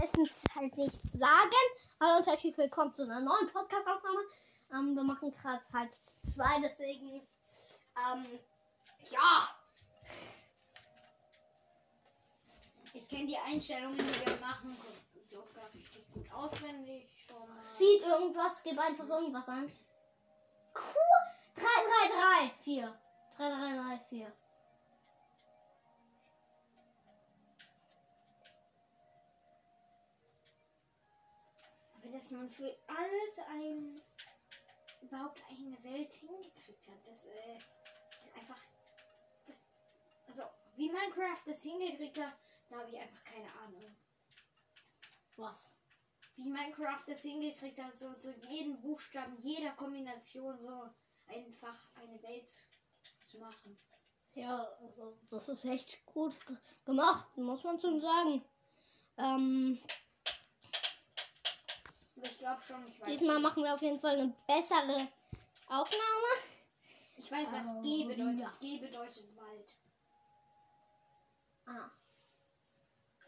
[0.00, 1.64] meistens halt nicht sagen.
[2.00, 4.20] Hallo und herzlich willkommen zu einer neuen Podcast-Aufnahme.
[4.72, 5.90] Ähm, wir machen gerade halt
[6.22, 7.20] zwei, deswegen,
[7.96, 8.26] ähm,
[9.10, 9.48] ja.
[12.92, 14.76] Ich kenne die Einstellungen, die wir machen,
[15.30, 17.08] sogar richtig gut auswendig.
[17.28, 17.48] Schon.
[17.62, 19.70] Sieht irgendwas, gib einfach irgendwas an.
[21.54, 22.84] 3334.
[23.36, 24.26] 3334.
[24.26, 24.43] Aber
[32.14, 34.00] dass man für alles ein
[35.02, 38.60] überhaupt eine Welt hingekriegt hat, das äh, ist einfach.
[39.46, 39.66] Das,
[40.28, 40.42] also,
[40.76, 42.34] wie Minecraft das hingekriegt hat,
[42.70, 43.96] da habe ich einfach keine Ahnung.
[45.36, 45.74] Was?
[46.36, 50.88] Wie Minecraft das hingekriegt hat, so zu jedem Buchstaben, jeder Kombination so
[51.26, 52.48] einfach eine Welt
[53.24, 53.76] zu machen.
[54.34, 58.44] Ja, also das ist echt gut ge- gemacht, muss man schon sagen.
[59.16, 59.80] Ähm,
[62.24, 63.08] ich glaube schon, ich weiß.
[63.08, 65.08] diesmal machen wir auf jeden Fall eine bessere
[65.68, 66.30] Aufnahme.
[67.16, 68.40] Ich weiß, was Oh, G bedeutet.
[68.40, 68.52] ja.
[68.60, 69.76] G bedeutet Wald.
[71.66, 71.90] Ah,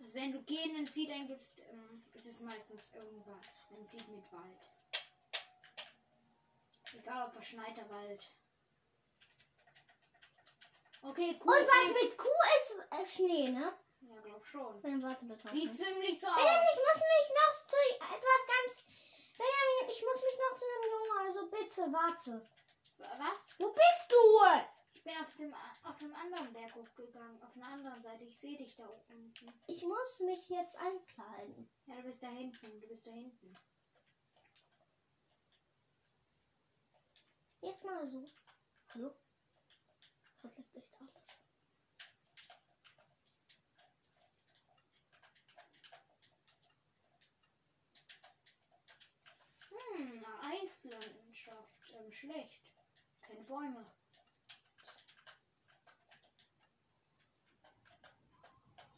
[0.00, 3.40] Also wenn du G in den Seed eingibst, ähm, ist es meistens irgendwann
[3.70, 4.70] ein Seed mit Wald.
[6.98, 8.22] Egal ob verschneiter Wald.
[11.02, 11.52] Okay, cool.
[11.54, 12.26] Und was mit Q
[12.58, 13.72] ist äh, Schnee, ne?
[14.08, 14.80] Ja, glaub schon.
[14.82, 15.48] Dann warte bitte.
[15.48, 16.72] Sieht ziemlich so Benjamin, aus.
[16.72, 18.86] ich muss mich noch zu etwas ganz.
[19.36, 22.48] Benjamin, ich muss mich noch zu einem Jungen, also bitte warte.
[22.98, 23.54] Was?
[23.58, 24.76] Wo bist du?
[24.94, 27.42] Ich bin auf dem, auf dem anderen Berg hochgegangen.
[27.42, 28.24] Auf einer anderen Seite.
[28.24, 29.52] Ich sehe dich da unten.
[29.66, 31.68] Ich muss mich jetzt einkleiden.
[31.86, 32.80] Ja, du bist da hinten.
[32.80, 33.54] Du bist da hinten.
[37.60, 38.24] Jetzt mal so.
[38.94, 39.10] Hallo?
[40.42, 41.40] Reflektiert alles.
[49.68, 51.80] Hm, eine Eislandschaft.
[51.94, 52.72] Ähm, schlecht.
[53.20, 53.86] Keine Bäume.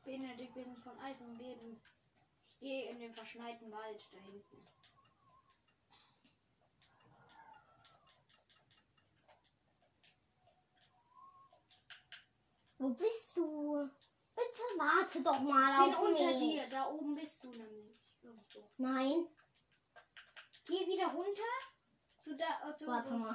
[0.05, 1.83] Benedikt, wir sind von Eis umgeben.
[2.47, 4.67] Ich gehe in den verschneiten Wald da hinten.
[12.79, 13.91] Wo bist du?
[14.35, 16.39] Bitte warte doch mal Ich bin auf unter mich.
[16.39, 16.71] dir.
[16.71, 18.17] Da oben bist du nämlich.
[18.23, 18.71] Irgendwo.
[18.77, 19.27] Nein,
[20.69, 21.43] Geh wieder runter.
[22.29, 23.35] Zu da, äh, zu warte mal.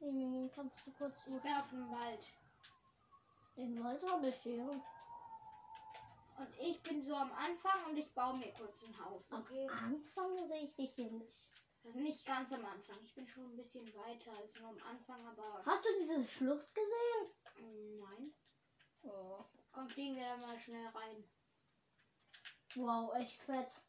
[0.00, 2.26] Hm, Kannst du kurz auf dem Wald.
[3.56, 4.64] den Wald habe ich hier?
[4.64, 9.22] Und ich bin so am Anfang und ich baue mir kurz ein Haus.
[9.32, 9.66] Okay?
[9.70, 11.48] Am Anfang sehe ich dich hier nicht.
[11.82, 12.98] Also nicht ganz am Anfang.
[13.02, 16.74] Ich bin schon ein bisschen weiter als nur am Anfang, aber Hast du diese Schlucht
[16.74, 17.98] gesehen?
[17.98, 18.34] nein.
[19.04, 19.42] Oh.
[19.72, 21.24] Komm, fliegen wir da mal schnell rein.
[22.74, 23.82] Wow, echt fett.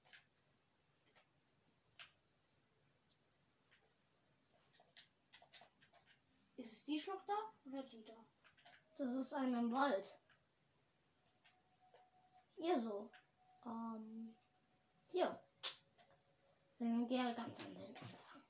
[6.58, 8.26] Ist es die Schlucht da oder die da?
[8.98, 10.20] Das ist ein im Wald.
[12.56, 13.12] Hier so.
[13.64, 14.36] Ähm,
[15.12, 15.40] hier.
[16.80, 18.44] Dann geh halt ganz an den Anfang.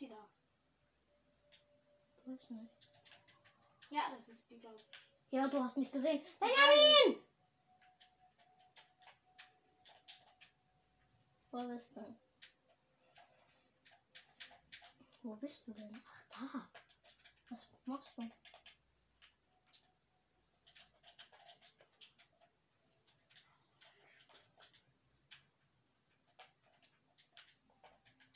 [0.00, 0.28] Die da.
[2.24, 2.72] Weiß nicht.
[3.90, 4.84] Ja, das ist die, glaube ich.
[5.30, 6.20] Ja, du hast mich gesehen.
[6.40, 7.20] Benjamin!
[11.52, 12.16] Wo bist du?
[15.24, 16.02] Wo bist du denn?
[16.06, 16.68] Ach, da.
[17.48, 18.22] Was machst du?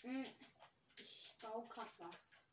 [0.03, 0.27] Mm,
[0.97, 2.45] Ich baue gerade was.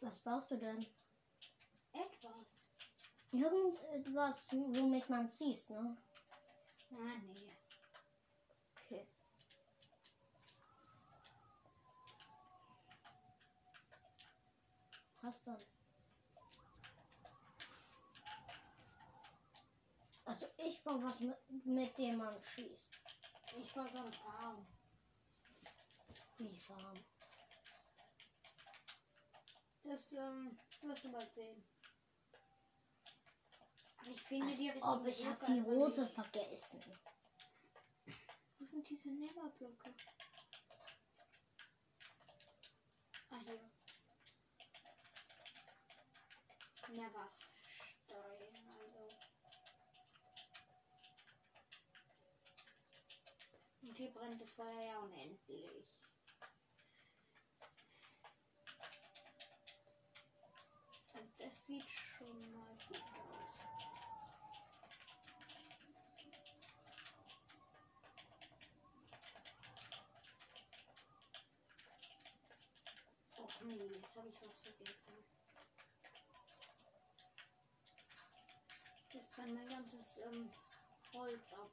[0.00, 0.86] Was baust du denn?
[1.92, 2.48] Etwas.
[3.32, 5.96] Irgendetwas, womit man ziehst, ne?
[6.92, 7.50] Ah, nee.
[8.76, 9.06] Okay.
[15.22, 15.58] Hast du?
[20.26, 22.90] Also ich baue was mit, mit dem man schießt.
[23.56, 24.66] Ich baue so eine Farm.
[26.36, 26.98] Wie Farm.
[29.88, 31.64] Das, ähm, wirst du bald sehen.
[34.04, 36.14] Ich finde Als die richtige ob ich hab Blöcke die Rose nicht.
[36.14, 36.80] vergessen.
[38.58, 39.94] Wo sind diese Neverblöcke?
[43.30, 43.40] Ah,
[46.88, 47.10] hier.
[47.14, 47.50] was
[48.04, 48.68] steuern.
[48.68, 49.08] Also.
[53.80, 56.02] Und hier brennt das Feuer ja unendlich.
[61.14, 63.68] Also das sieht schon mal gut aus.
[73.36, 75.24] Och nee, jetzt habe ich was vergessen.
[79.12, 80.50] Jetzt brennt mein ganzes ähm,
[81.14, 81.70] Holz ab.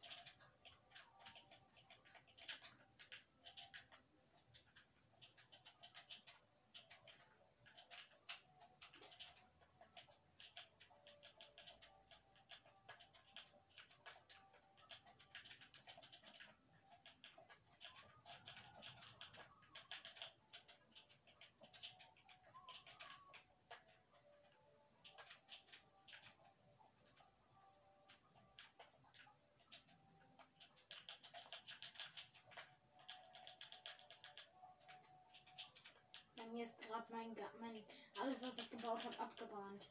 [39.05, 39.89] Habe, abgebrannt.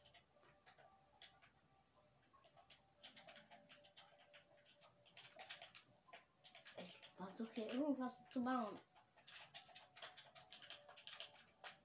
[6.77, 8.79] Ich versuche hier irgendwas zu bauen.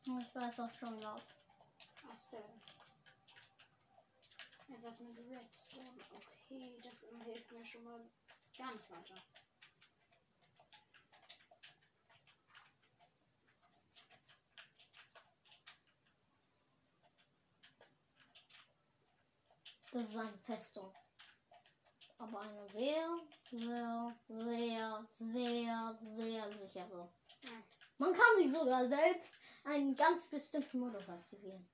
[0.06, 1.36] Und Ich weiß auch schon was.
[2.08, 2.62] Was denn?
[4.74, 6.00] Etwas mit Redstone.
[6.14, 8.00] Okay, das hilft mir schon mal
[8.56, 9.14] gar nicht weiter.
[20.00, 20.94] Das ist eine Festung.
[22.16, 23.18] Aber eine sehr,
[23.50, 27.12] sehr, sehr, sehr, sehr sichere.
[27.98, 31.68] Man kann sich sogar selbst einen ganz bestimmten Modus aktivieren.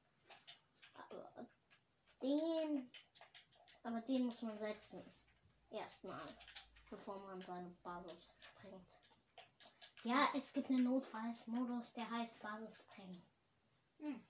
[0.94, 1.46] Aber
[2.20, 2.90] den,
[3.84, 5.04] aber den muss man setzen.
[5.70, 6.26] Erstmal,
[6.90, 8.98] bevor man seine Basis sprengt.
[10.02, 13.22] Ja, es gibt einen Notfallsmodus, der heißt Basis sprengen.
[14.00, 14.20] Hm.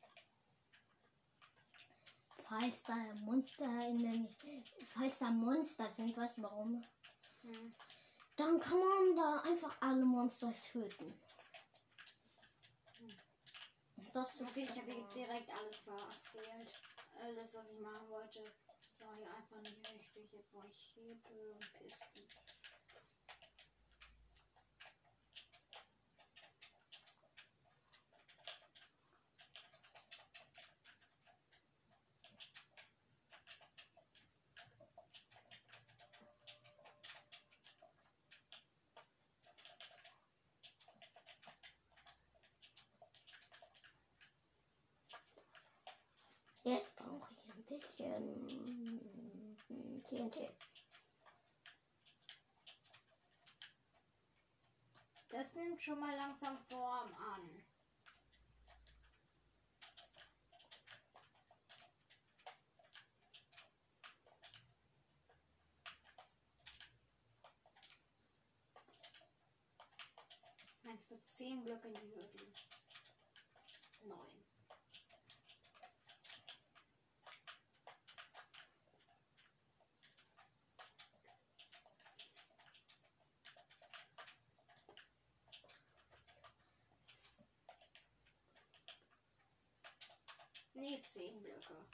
[2.49, 2.95] Falls da
[3.25, 4.29] Monster in der,
[4.95, 6.83] falls da Monster sind, weißt du warum?
[7.43, 7.75] Hm.
[8.37, 11.13] Dann kann man da einfach alle Monster töten.
[13.97, 16.73] Und Das ist Okay, ich habe direkt alles verfehlt.
[17.21, 18.45] Alles, was ich machen wollte,
[19.01, 20.33] war hier einfach nicht richtig.
[20.33, 22.29] Jetzt brauche ich Hebel und Pisten.
[46.67, 48.67] Jetzt brauche ich ein bisschen
[50.31, 50.51] TNT.
[55.31, 57.63] Das nimmt schon mal langsam Form an.
[70.85, 72.55] Meins wird 10 Blöcke in die Höhe gehen.
[74.05, 74.47] 9.
[90.77, 91.87] Nee, 10 Blöcke.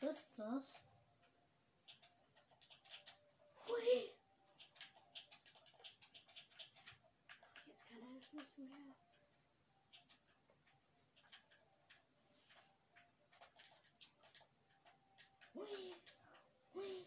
[0.00, 0.74] Was ist das?
[3.68, 4.10] Hui.
[7.66, 8.96] Jetzt kann er es nicht mehr.
[15.54, 15.94] Hui.
[16.74, 17.06] Hui.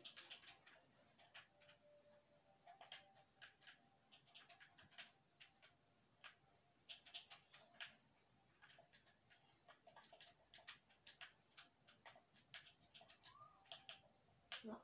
[14.67, 14.75] So.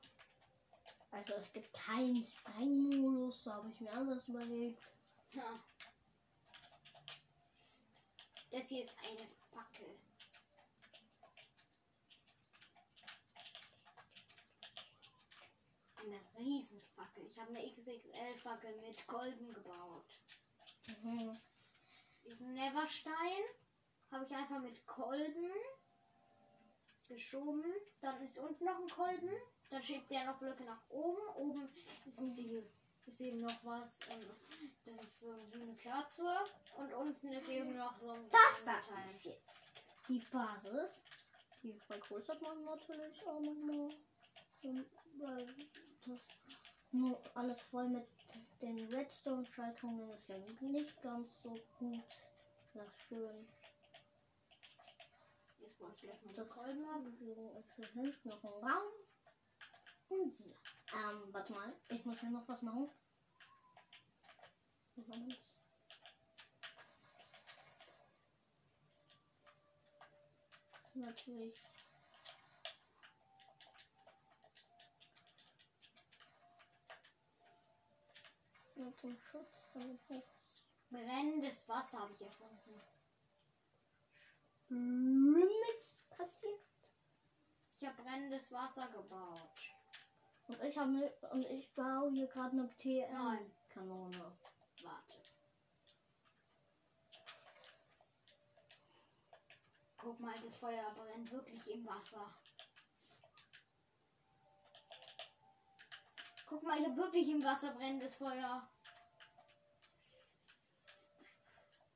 [1.14, 4.82] Also es gibt keinen Sprengmodus, habe ich mir anders überlegt.
[5.32, 5.64] Ja.
[8.50, 9.96] Das hier ist eine Fackel.
[15.94, 17.26] Eine Riesenfackel.
[17.26, 20.18] Ich habe eine XXL-Fackel mit Kolben gebaut.
[21.02, 21.32] Mhm.
[22.24, 23.42] Diesen Neverstein
[24.10, 25.52] habe ich einfach mit Kolben
[27.06, 27.72] geschoben.
[28.00, 29.32] Dann ist unten noch ein Kolben.
[29.70, 31.22] Dann schiebt der noch Blöcke nach oben.
[31.36, 31.68] Oben
[32.06, 32.62] ist die
[33.06, 33.98] ist eben noch was.
[34.10, 34.30] ähm,
[34.84, 36.34] Das ist so wie eine Kerze.
[36.76, 39.66] Und unten ist eben noch so ein Das da ist jetzt
[40.08, 41.02] die Basis.
[41.62, 43.90] Die vergrößert man natürlich auch nochmal.
[45.18, 45.46] Weil
[46.06, 46.28] das
[46.92, 48.06] nur alles voll mit
[48.62, 52.04] den Redstone-Schaltungen ist ja nicht ganz so gut.
[52.72, 53.48] Das ist schön.
[55.60, 56.84] Jetzt brauche ich gleich mal Das Kolben.
[57.06, 58.92] Deswegen ist hier hinten noch ein Raum.
[60.08, 60.54] Und so.
[60.92, 61.72] Ähm, warte mal.
[61.88, 62.90] Ich muss hier noch was machen.
[70.94, 71.62] Natürlich.
[78.76, 80.34] Nur zum Schutz, damit nichts
[80.90, 82.80] Brennendes Wasser habe ich erfunden.
[84.68, 86.60] Schlimmes passiert.
[87.76, 89.74] Ich habe brennendes Wasser gebaut.
[90.46, 93.52] Und ich habe ne, und ich baue hier gerade eine Nein.
[93.68, 94.38] TM-Kanone.
[94.82, 95.18] Warte.
[99.96, 102.34] Guck mal, das Feuer brennt wirklich im Wasser.
[106.46, 108.68] Guck mal, ich habe wirklich im Wasser brennendes Feuer.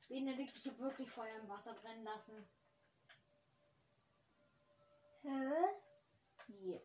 [0.09, 2.49] Benedikt, ich habe wirklich Feuer im Wasser brennen lassen.
[5.21, 5.53] Hä?
[6.47, 6.81] Hier.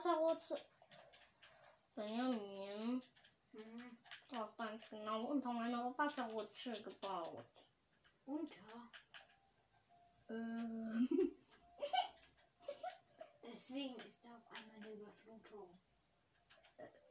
[0.00, 0.56] Wasserrutsche.
[1.94, 3.02] Benjamin,
[3.52, 3.98] Mhm.
[4.30, 7.44] du hast eins genau unter meiner Wasserrutsche gebaut.
[8.24, 8.90] Unter.
[10.30, 11.06] Ähm.
[13.42, 15.78] Deswegen ist da auf einmal eine Überflutung.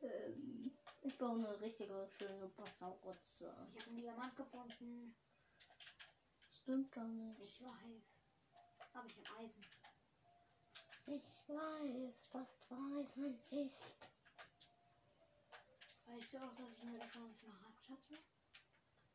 [0.02, 0.76] ähm.
[1.02, 3.56] Ich baue eine richtige schöne Wasserrutsche.
[3.76, 5.16] Ich habe einen Diamant gefunden.
[6.52, 7.40] Stimmt gar nicht.
[7.40, 8.20] Ich weiß.
[8.94, 9.64] Aber ich habe Eisen.
[11.12, 13.96] Ich weiß, was Weisen ist.
[16.06, 18.20] Weißt du auch, dass ich eine schon Smaragd hatte?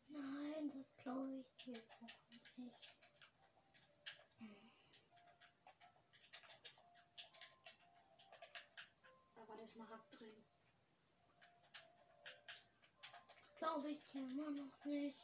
[0.09, 2.91] Nein, das glaube ich dir auch nicht.
[9.37, 10.45] Da war der Smaragd drin.
[13.59, 15.19] Glaube ich dir immer noch nicht.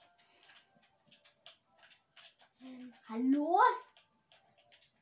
[2.60, 3.58] Ähm, hallo?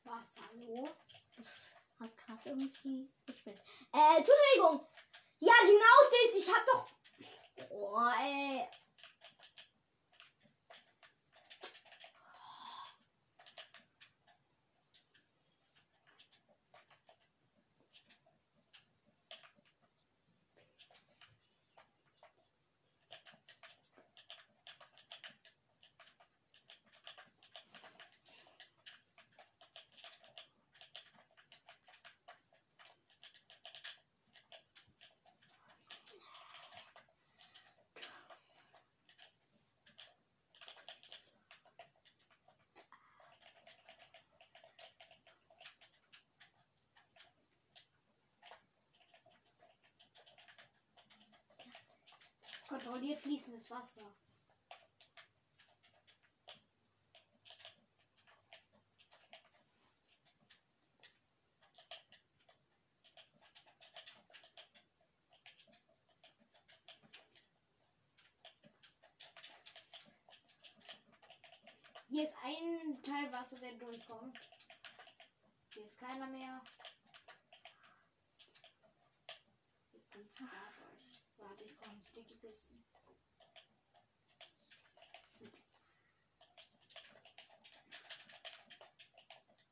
[0.03, 0.35] Was?
[0.39, 0.89] Hallo?
[1.39, 3.61] Das hat gerade irgendwie gespinnt.
[3.93, 4.85] Äh, Entschuldigung.
[5.39, 6.37] Ja, genau das.
[6.37, 6.87] Ich hab doch.
[7.69, 8.67] Oh, ey.
[52.69, 54.13] Kontrolliert fließendes Wasser.
[72.07, 74.37] Hier ist ein Teil Wasser, der durchkommt.
[75.73, 76.61] Hier ist keiner mehr.
[82.09, 82.83] Sticky Pisten.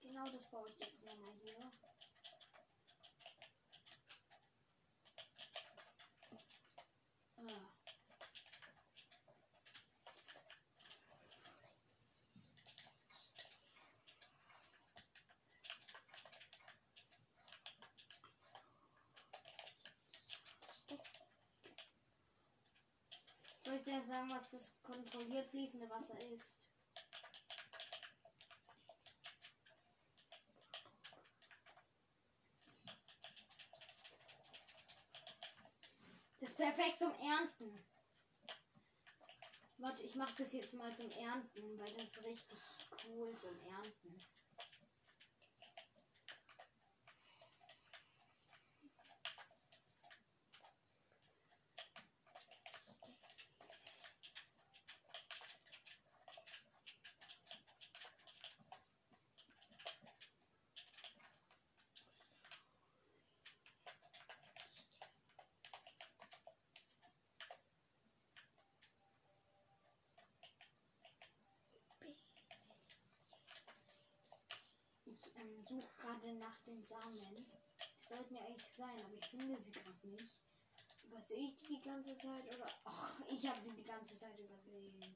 [0.02, 0.70] Genau das baue
[24.08, 26.58] sagen, was das kontrolliert fließende Wasser ist?
[36.40, 37.86] Das ist perfekt zum Ernten.
[39.80, 42.60] Warte, ich mache das jetzt mal zum Ernten, weil das ist richtig
[43.06, 44.22] cool zum Ernten.
[75.10, 77.48] Ich ähm, suche gerade nach den Samen.
[77.80, 80.38] Die sollten ja eigentlich sein, aber ich finde sie gerade nicht.
[81.04, 82.70] Übersehe ich die die ganze Zeit oder?
[82.84, 85.16] Ach, ich habe sie die ganze Zeit übersehen.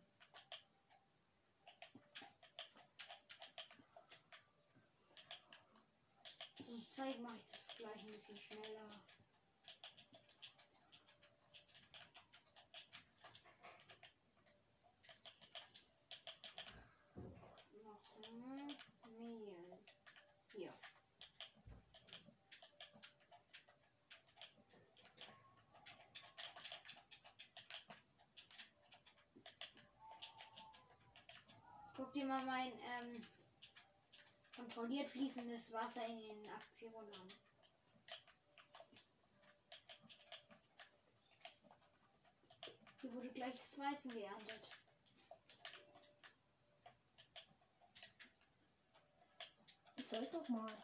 [6.56, 9.04] Zum Zeigen mache ich das gleich ein bisschen schneller.
[17.84, 19.78] Noch Mehl.
[20.54, 20.74] Hier.
[31.96, 33.28] Guck dir mal mein ähm,
[34.56, 37.28] kontrolliert fließendes Wasser in den Aktionen an.
[43.02, 44.70] Hier wurde gleich das Weizen geerntet.
[50.06, 50.84] Zeig doch mal.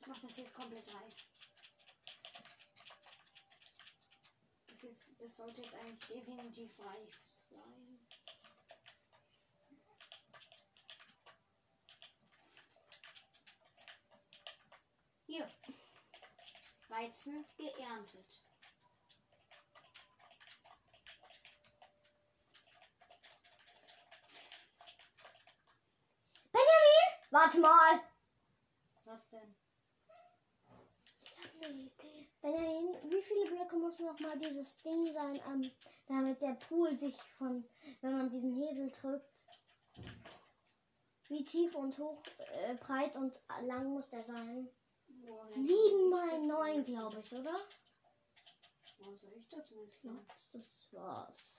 [0.00, 1.14] Ich mach das jetzt komplett reif.
[4.68, 8.00] Das, ist, das sollte jetzt eigentlich definitiv reif sein.
[15.26, 15.50] Hier.
[17.28, 18.42] Weizen geerntet.
[27.30, 28.00] Warte mal.
[29.04, 29.54] Was denn?
[31.22, 32.28] Ich hab eine Idee.
[32.40, 35.70] Benjamin, wie viele Blöcke muss noch mal dieses Ding sein, ähm,
[36.06, 37.68] damit der Pool sich von,
[38.00, 39.44] wenn man diesen Hebel drückt,
[41.28, 44.70] wie tief und hoch, äh, breit und lang muss der sein?
[45.50, 47.60] 7 mal 9, glaube ich, oder?
[48.98, 50.26] Wo soll ich das messen?
[50.52, 51.58] Das war's.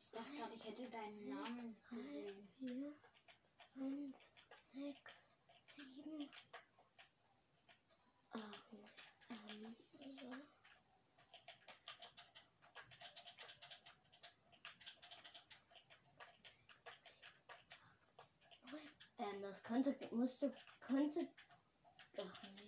[0.00, 2.48] Ich dachte gerade, ich hätte deinen Namen gesehen.
[2.58, 2.94] 4,
[3.74, 4.16] 5,
[4.72, 5.00] 6,
[5.76, 6.30] 7,
[19.44, 21.28] das könnte, musste, könnte.
[22.16, 22.64] Ach nee.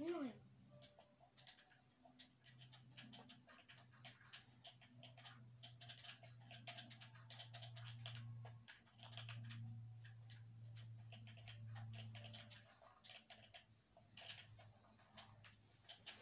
[0.00, 0.32] Neun.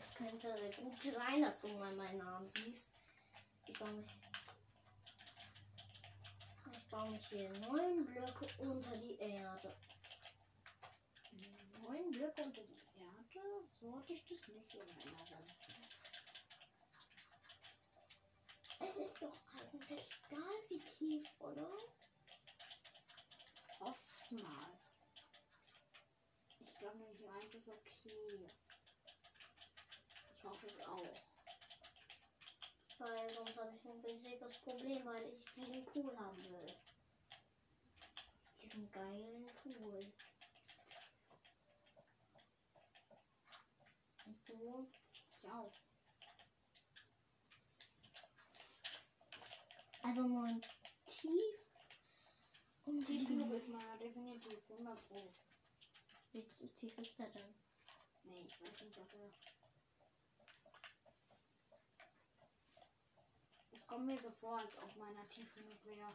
[0.01, 0.15] Es
[0.57, 2.93] könnte gut sein, dass du mal meinen Namen siehst.
[3.67, 4.11] Ich baue mich.
[6.73, 9.77] Ich baue mich hier neun Blöcke unter die Erde.
[11.83, 13.69] Neun Blöcke unter die Erde?
[13.81, 15.47] So hatte ich das nicht in Erinnerung.
[18.81, 21.69] Es ist doch eigentlich egal, wie tief, oder?
[23.81, 24.79] Hoff's mal.
[26.61, 28.49] Ich glaube nämlich 1 ist okay.
[30.49, 31.05] Ich hoffe es auch.
[32.99, 36.75] Weil sonst habe ich ein riesiges Problem, weil ich diesen Pool haben will.
[38.63, 40.01] Diesen geilen Pool.
[44.25, 44.89] Und du?
[45.29, 45.73] Ich auch.
[50.03, 50.63] Also nur ein
[51.07, 51.59] Tief.
[52.87, 55.31] Und Tief genug ist meiner definitiv 100 Pro.
[56.33, 57.55] Wie tief ist der denn?
[58.23, 59.58] Nee, ich weiß nicht, ob er.
[63.79, 66.13] Es kommt mir so vor, als ob meiner tief genug wäre.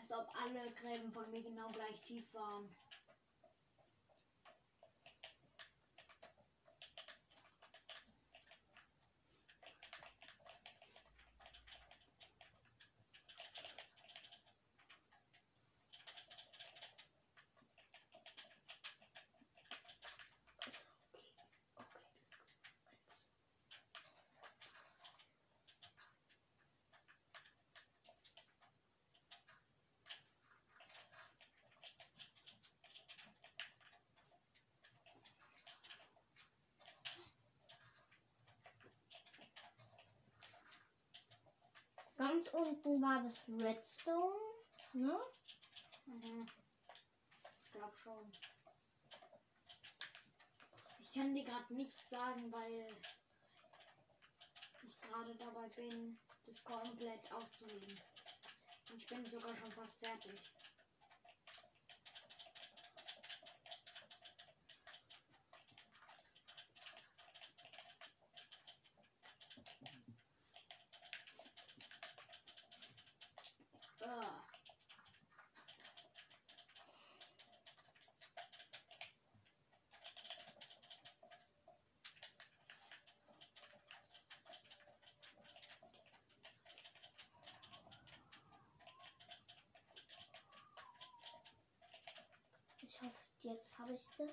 [0.00, 2.74] Als ob alle Gräben von mir genau gleich tief waren.
[42.20, 44.36] Ganz unten war das Redstone,
[44.92, 45.18] ne?
[46.04, 46.46] Mhm.
[47.64, 48.30] Ich glaube schon.
[50.98, 52.94] Ich kann dir gerade nichts sagen, weil
[54.86, 57.98] ich gerade dabei bin, das komplett auszulegen.
[58.94, 60.38] Ich bin sogar schon fast fertig.
[93.90, 94.30] Jetzt habe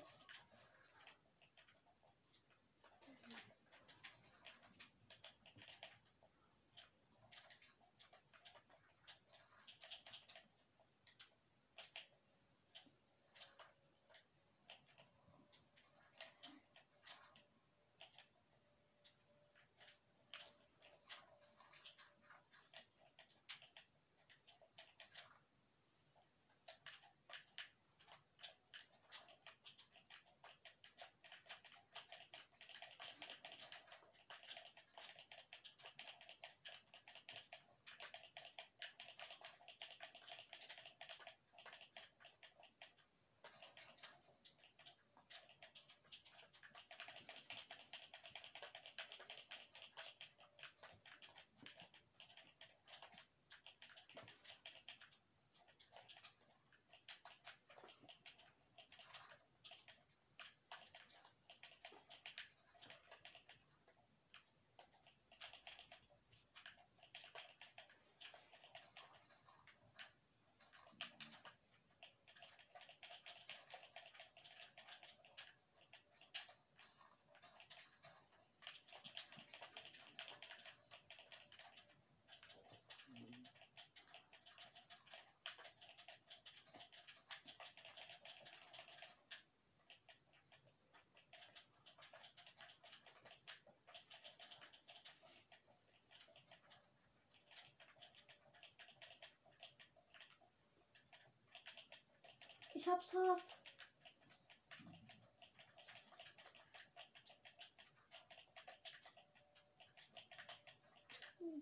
[102.78, 103.56] ich hab's fast.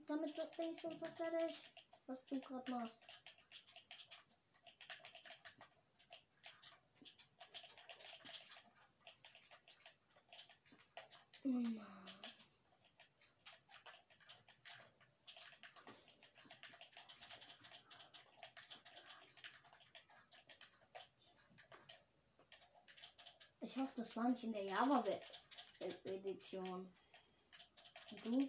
[0.09, 1.71] Damit bin ich so fast fertig,
[2.07, 3.01] was du gerade machst.
[11.45, 11.97] Mann.
[23.67, 25.11] Ich hoffe, das war nicht in der Java-Edition.
[28.11, 28.49] Und du?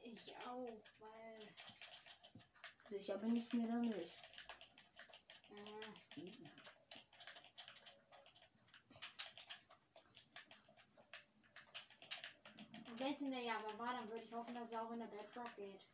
[0.00, 1.46] Ich auch, weil.
[2.88, 4.18] Sicher bin ich mir da nicht.
[12.98, 15.08] Wenn es in der Java war, dann würde ich hoffen, dass es auch in der
[15.08, 15.84] Bedrock geht.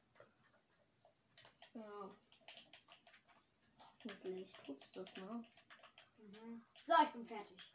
[1.75, 2.09] Ja.
[4.05, 5.45] Hoffentlich tut's das, ne?
[6.19, 6.65] Mhm.
[6.87, 7.73] So, ich bin fertig.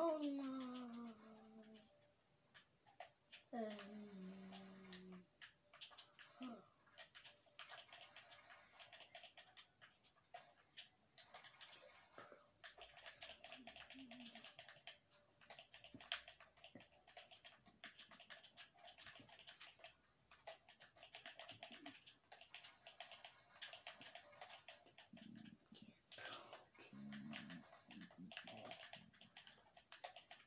[0.00, 1.80] Oh nein.
[3.52, 5.24] Ähm.
[6.38, 6.56] Hm.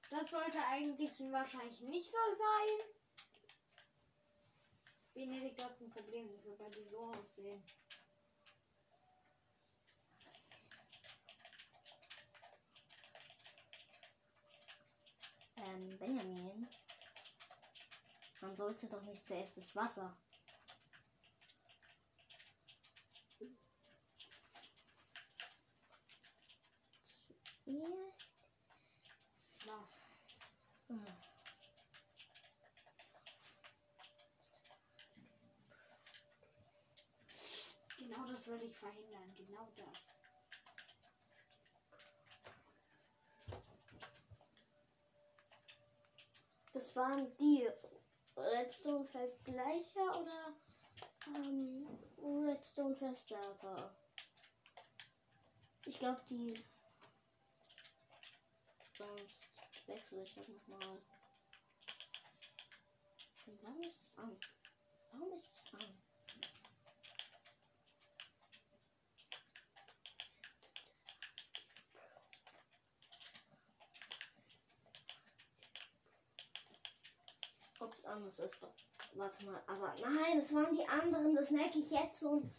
[0.10, 0.34] Das
[0.92, 2.88] eigentlich wahrscheinlich nicht so sein.
[5.14, 6.30] Benedikt, du hast ein Problem.
[6.30, 7.64] Das wird bei dir so aussehen.
[15.58, 16.68] Ähm, Benjamin.
[18.42, 20.18] Man sollte doch nicht zuerst das Wasser.
[23.38, 23.62] Zuerst.
[29.66, 30.12] Was?
[30.92, 31.08] Hm.
[38.52, 39.34] Würde ich verhindern.
[39.38, 40.20] Genau das.
[46.74, 47.70] Das waren die
[48.36, 50.54] Redstone-Vergleicher oder
[51.28, 51.88] ähm,
[52.18, 53.96] Redstone-Verstärker?
[55.86, 56.62] Ich glaube, die.
[58.98, 59.48] Sonst
[59.88, 61.02] wechsle ich das nochmal.
[63.46, 64.38] Und warum ist es an?
[65.14, 66.11] Warum ist es an?
[77.92, 78.62] Ob es anders ist.
[79.16, 82.50] Warte mal, aber nein, das waren die anderen, das merke ich jetzt und.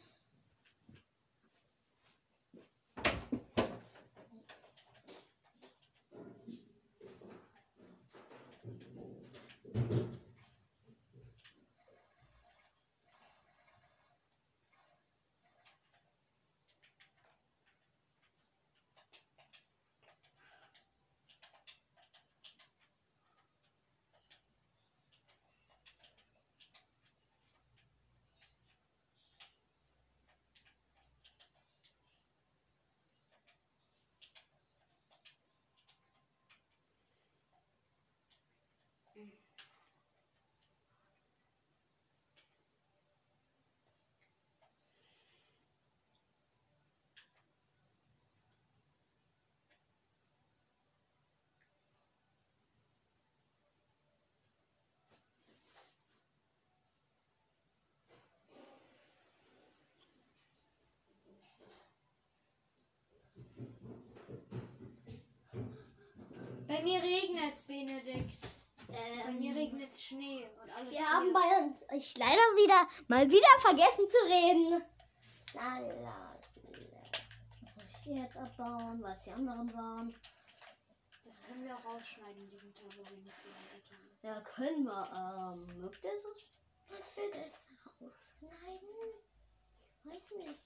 [66.73, 68.39] Bei mir regnet es, Benedikt.
[68.89, 70.91] Bei mir Ähm, regnet es Schnee und alles.
[70.91, 74.83] wir haben bei uns ich leider wieder mal wieder vergessen zu reden.
[75.53, 76.39] La, la.
[77.61, 80.15] Muss ich hier jetzt abbauen, was die anderen waren?
[81.27, 83.31] das können wir auch rausschneiden, diesen haben.
[84.23, 85.53] Ja, können wir.
[85.53, 86.43] Ähm, mögt ihr das?
[86.89, 88.89] Was wird es rausschneiden?
[89.99, 90.61] Ich weiß nicht.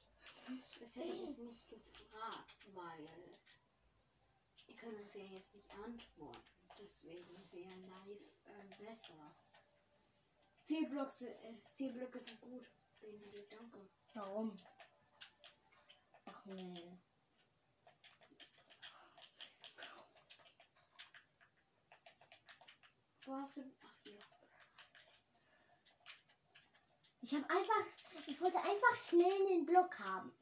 [0.80, 3.08] Das hätte ich jetzt nicht gefragt, weil
[4.66, 6.42] ihr könnt uns ja jetzt nicht antworten.
[6.78, 9.36] Deswegen wäre live ähm, besser.
[10.66, 12.66] Zielblöcke, äh, Zielblöcke sind gut.
[13.00, 13.88] Benedikt, danke.
[14.14, 14.56] Warum?
[16.24, 16.98] Ach nee.
[23.24, 23.62] Wo hast du.
[23.82, 24.20] Ach hier.
[27.22, 27.86] Ich habe einfach,
[28.26, 30.32] ich wollte einfach schnell den Block haben.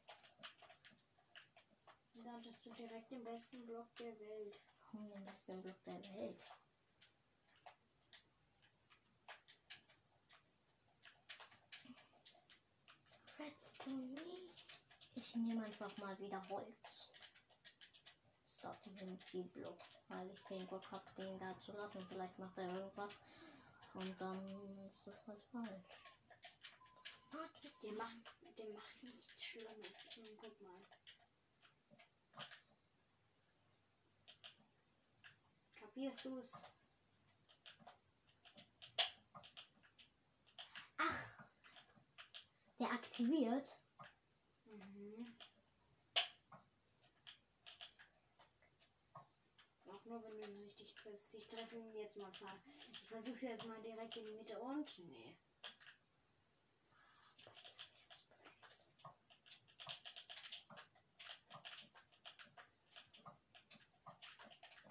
[2.34, 4.60] Hattest du direkt den besten Block der Welt.
[4.90, 6.40] Warum den besten Block der Welt?
[13.38, 14.80] Redstone nicht.
[15.14, 17.08] Ich nehme einfach mal wieder Holz.
[18.44, 22.04] Start den Zielblock, weil ich den Bock habe, den da zu lassen.
[22.08, 23.20] Vielleicht macht er irgendwas
[23.94, 26.02] und dann ist das halt falsch.
[27.82, 28.16] Der macht,
[28.58, 29.92] der macht nichts Schlimmes.
[30.40, 31.03] Guck mal.
[35.94, 36.52] Kapierst du es?
[40.96, 41.46] Ach,
[42.80, 43.78] der aktiviert.
[44.64, 45.38] Mhm.
[49.86, 51.32] Auch nur wenn du ihn richtig triffst.
[51.36, 52.32] Ich treffe ihn jetzt mal.
[52.90, 54.98] Ich versuch's jetzt mal direkt in die Mitte und.
[54.98, 55.36] Nee.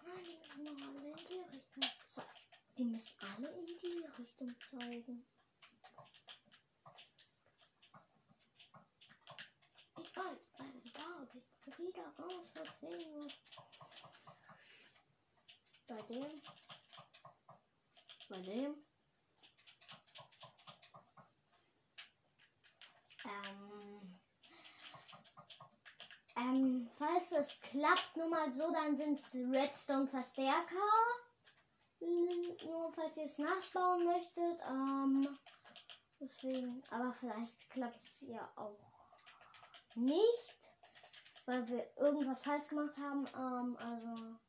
[0.06, 2.30] Nein, die müssen noch alle in die Richtung zeigen.
[2.78, 5.26] Die müssen alle in die Richtung zeigen.
[10.00, 10.52] Ich weiß,
[10.94, 13.32] da, ich bin wieder raus, deswegen.
[15.88, 16.42] Bei dem.
[18.30, 18.86] Bei dem.
[23.26, 24.23] Ähm.
[26.36, 30.76] Ähm, falls es klappt, nur mal so, dann sind es Redstone-Verstärker.
[32.00, 34.60] N- Nur falls ihr es nachbauen möchtet.
[34.68, 35.38] Ähm,
[36.20, 38.80] deswegen, aber vielleicht klappt es ja auch
[39.96, 40.74] nicht,
[41.46, 43.28] weil wir irgendwas falsch gemacht haben.
[43.36, 44.40] Ähm, also,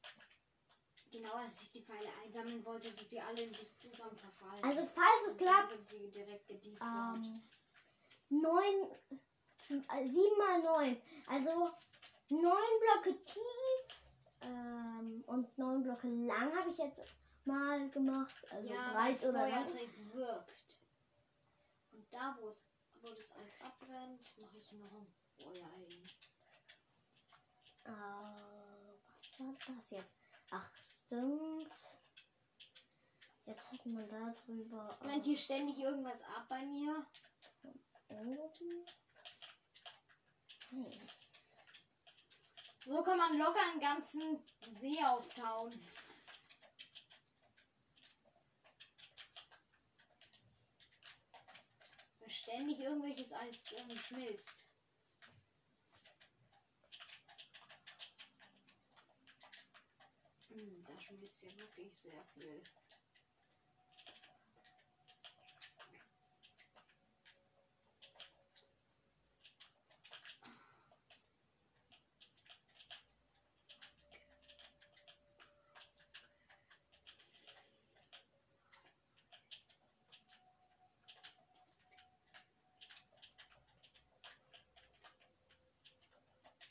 [1.13, 4.65] Genau, als ich die Pfeile einsammeln wollte, sind sie alle in sich zusammen verfallen.
[4.65, 7.49] also falls es klappt, Sind sie direkt ähm,
[8.31, 8.91] neun,
[9.67, 11.71] z- äh, sieben mal neun, also
[12.29, 13.99] neun Blöcke tief
[14.41, 17.03] ähm, und neun Blöcke lang habe ich jetzt
[17.45, 19.67] mal gemacht, also ja, breit oder lang.
[20.13, 20.65] Wirkt.
[21.93, 22.57] Und da, wo es,
[23.01, 26.09] wo das alles abbrennt, mache ich noch ein Feuer hin.
[27.85, 30.19] Äh, was war das jetzt?
[30.51, 31.71] Ach, stimmt.
[33.47, 34.89] Jetzt hat man da drüber.
[35.01, 37.07] äh, Brennt hier ständig irgendwas ab bei mir?
[38.09, 38.85] oben.
[40.75, 40.91] Hm.
[42.85, 45.73] So kann man locker einen ganzen See auftauen.
[52.19, 54.51] Weil ständig irgendwelches Eis ähm, schmilzt.
[60.49, 62.65] Hm, da schmilzt ja wirklich sehr viel.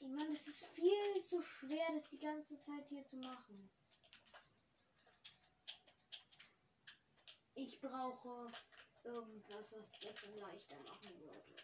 [0.03, 3.69] Ich meine, es ist viel zu schwer, das die ganze Zeit hier zu machen.
[7.55, 8.51] Ich brauche
[9.05, 11.55] irgendwas, was das leichter machen würde.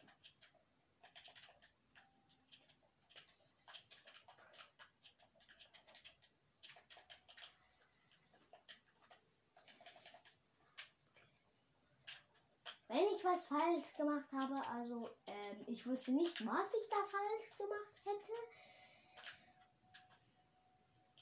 [12.90, 17.56] Wenn ich was falsch gemacht habe, also ähm, ich wusste nicht, was ich da falsch
[17.56, 18.34] gemacht hätte.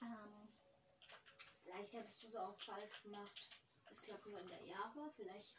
[0.01, 0.47] Ähm,
[1.88, 3.50] Vielleicht hättest du es auch falsch gemacht.
[3.89, 5.56] Es klappt nur in der Java, vielleicht.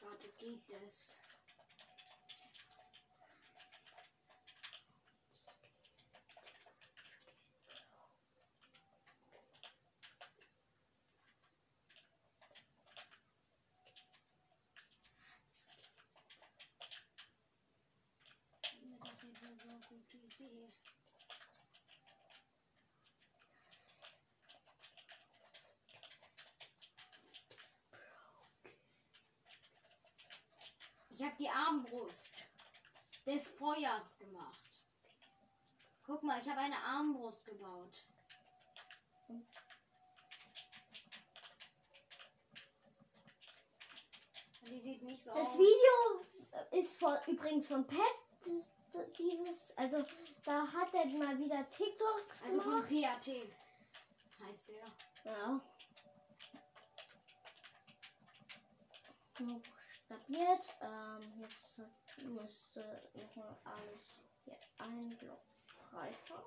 [0.00, 1.20] Warte, geht es?
[18.86, 20.68] Ja, Das ist eine so eine gute Idee.
[31.10, 32.36] Ich habe die Armbrust
[33.36, 34.82] des Feuers gemacht.
[36.06, 38.06] Guck mal, ich habe eine Armbrust gebaut.
[44.68, 45.58] Die sieht nicht so das aus.
[45.58, 47.98] Video ist von, übrigens von Pat.
[48.40, 50.04] das- das- Dieses, also
[50.44, 52.88] da hat er mal wieder TikToks Also von gemacht.
[53.22, 53.52] PAT
[54.46, 54.92] heißt der.
[55.24, 55.60] Ja.
[59.40, 59.60] Nur
[60.08, 60.74] Buchstabiert.
[60.80, 61.78] Ähm, jetzt
[62.22, 65.40] müsste nochmal alles hier ein Block
[65.90, 66.42] breiter.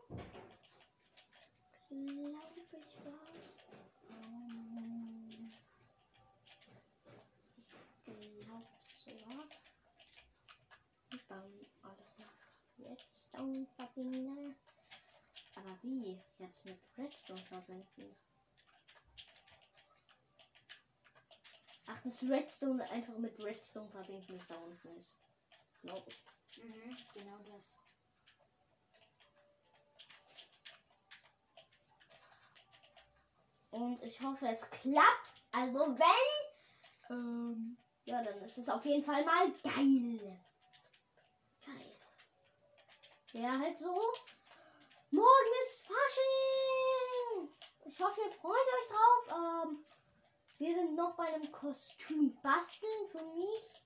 [1.89, 3.59] Glaube ich was.
[4.09, 5.51] Ähm,
[7.57, 9.61] ich glaube sowas.
[11.11, 12.35] Und dann alles nach
[12.77, 14.55] Redstone verbinden.
[15.55, 16.17] Aber wie?
[16.37, 18.15] Jetzt mit Redstone verbinden?
[21.91, 25.17] Ach, das Redstone einfach mit Redstone verbinden, das da unten ist.
[25.81, 26.63] Glaube ich.
[26.63, 27.77] Mhm, genau das.
[33.71, 35.33] Und ich hoffe, es klappt.
[35.51, 40.39] Also wenn, ähm, ja, dann ist es auf jeden Fall mal geil.
[41.65, 41.97] Geil.
[43.33, 44.13] Ja, halt so.
[45.09, 47.49] Morgen ist Fasching!
[47.85, 49.65] Ich hoffe, ihr freut euch drauf.
[49.65, 49.85] Ähm,
[50.59, 53.81] wir sind noch bei einem Kostüm basteln für mich.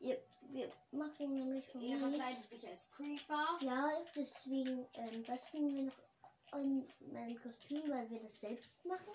[0.00, 2.00] Ihr, wir machen nämlich für Er mich.
[2.00, 3.58] verkleidet sich als Creeper.
[3.60, 9.14] Ja, deswegen ähm, basteln wir noch an meinem Kostüm, weil wir das selbst machen.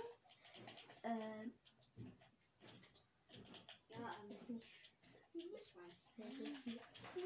[1.04, 1.54] Ähm,
[3.90, 4.68] Ja, ähm, ist nicht
[5.34, 6.10] ich weiß.
[6.18, 6.58] wirklich
[7.14, 7.26] viel.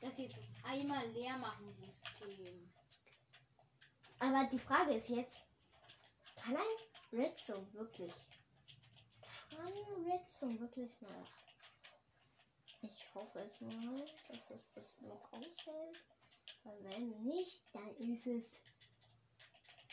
[0.01, 2.71] Das hier ist das einmal leer machen System.
[4.19, 5.43] Aber die Frage ist jetzt,
[6.37, 8.13] kann ein Redstone wirklich,
[9.51, 11.27] kann Redstone wirklich noch?
[12.83, 16.05] Ich hoffe es mal, dass es das noch aushält.
[16.65, 18.45] Weil wenn nicht, dann ist es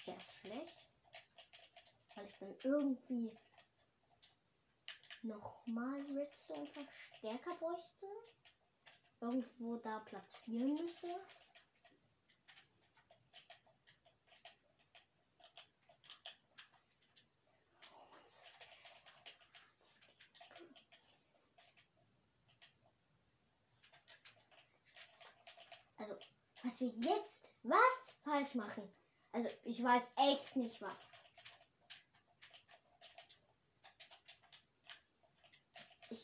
[0.06, 0.88] sehr schlecht.
[2.14, 3.32] Weil ich dann irgendwie
[5.24, 8.08] nochmal Redstone Verstärker bräuchte.
[9.22, 11.08] Irgendwo da platzieren müsste.
[25.98, 26.16] Also,
[26.64, 28.94] was wir jetzt was falsch machen.
[29.32, 31.10] Also, ich weiß echt nicht was.
[36.10, 36.24] Ich.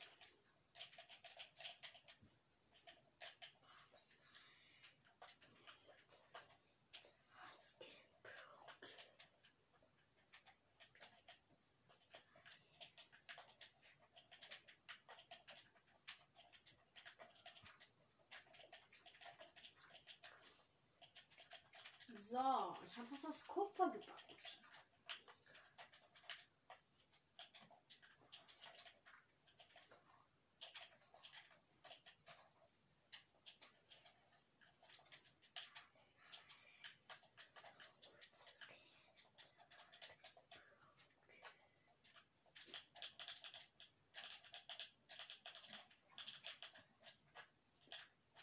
[22.20, 24.18] So, ich habe was aus Kupfer gebaut.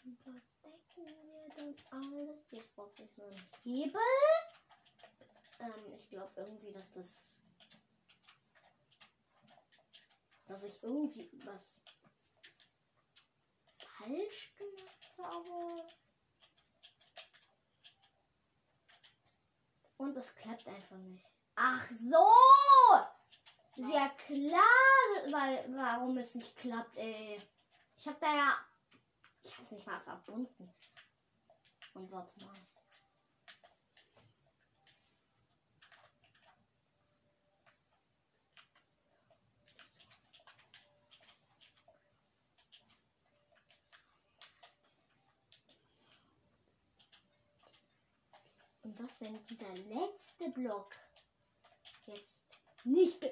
[0.04, 0.42] Überdecken
[0.96, 2.50] wir dann alles.
[2.50, 4.00] Jetzt brauche ich nur einen Hebel.
[5.60, 6.40] Ähm, ich glaube
[6.98, 7.42] irgendwie, dass das.
[10.46, 11.82] Dass ich irgendwie was
[13.98, 15.86] falsch gemacht habe.
[19.98, 21.26] Und es klappt einfach nicht.
[21.56, 22.24] Ach so!
[23.76, 27.42] Ja klar, weil warum es nicht klappt, ey.
[27.96, 28.68] Ich habe da ja
[29.42, 30.72] ich habe es nicht mal verbunden.
[31.94, 32.54] Und warte mal.
[48.98, 50.96] Was, wenn dieser letzte Block
[52.06, 52.42] jetzt
[52.84, 53.24] nicht.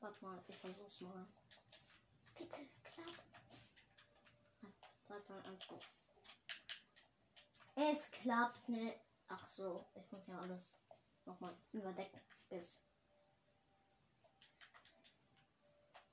[0.00, 1.26] Warte mal, ich versuch's mal.
[2.36, 3.14] Bitte, klapp.
[5.06, 5.80] 3, 2, 1, go.
[7.76, 8.94] Es klappt ne.
[9.28, 10.74] Ach so, ich muss ja alles
[11.24, 12.20] nochmal überdecken.
[12.48, 12.82] Bis.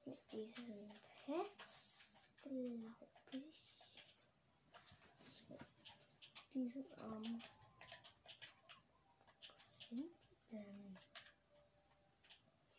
[0.05, 0.91] Mit diesen
[1.26, 3.66] Pads, glaube ich.
[6.58, 7.39] Diesen, ähm.
[9.60, 10.97] Was sind die denn?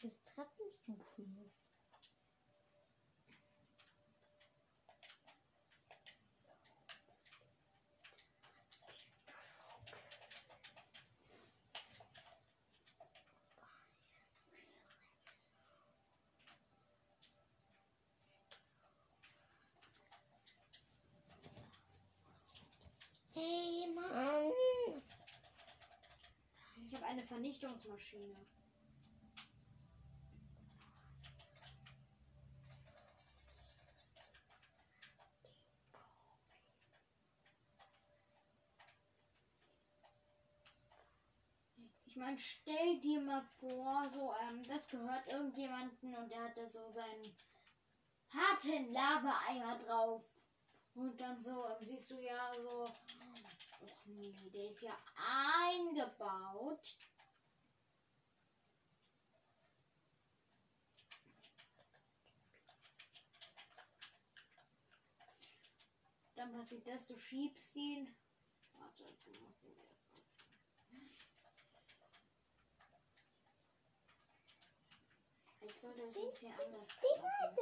[0.02, 1.52] Diese Treppenstufen.
[23.40, 24.52] Hey Mann!
[26.84, 28.36] Ich habe eine Vernichtungsmaschine.
[42.04, 46.68] Ich meine, stell dir mal vor, so, ähm, das gehört irgendjemanden und der hat da
[46.68, 47.34] so seinen
[48.28, 50.24] harten Lava-Eimer drauf.
[50.94, 52.90] Und dann so, ähm, siehst du ja so,
[53.80, 56.96] Och nee, der ist ja eingebaut.
[66.48, 68.14] dann passiert das, du schiebst ihn.
[68.72, 69.98] Warte, du musst ihn jetzt
[75.60, 77.56] Ich soll das jetzt hier anders Dinger?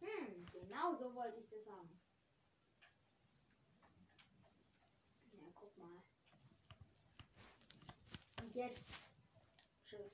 [0.00, 1.49] Hm, genau so wollte ich
[8.60, 8.84] jetzt.
[9.86, 10.12] Tschüss.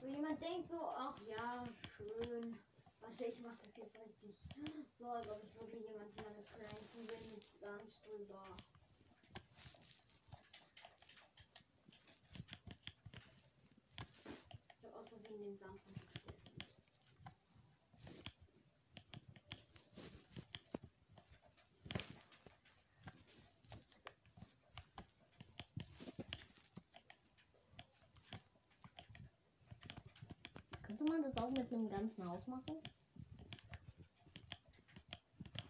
[0.00, 1.64] So jemand denkt so, ach ja,
[1.96, 2.58] schön.
[3.00, 4.34] Warte, ich mach das jetzt richtig.
[4.98, 8.56] So, als ob ich wirklich jemanden damit pranken will mit Sand drüber.
[14.76, 16.10] Ich hab aus Versehen den Sand vergessen.
[30.90, 32.76] Könnte man das auch mit einem ganzen Haus machen?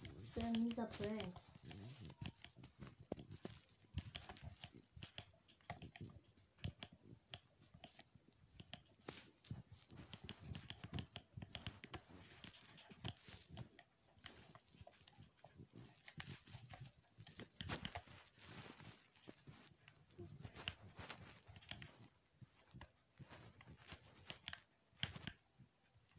[0.03, 1.35] Das wäre ein mieser Prank.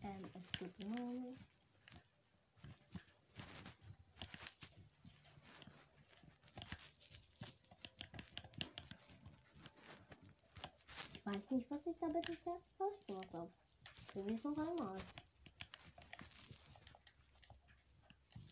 [0.04, 1.42] Ähm, es geht immer noch nicht.
[11.54, 13.50] Ich weiß nicht, was ich da bitte falsch gemacht habe.
[14.08, 14.98] Probier's noch einmal.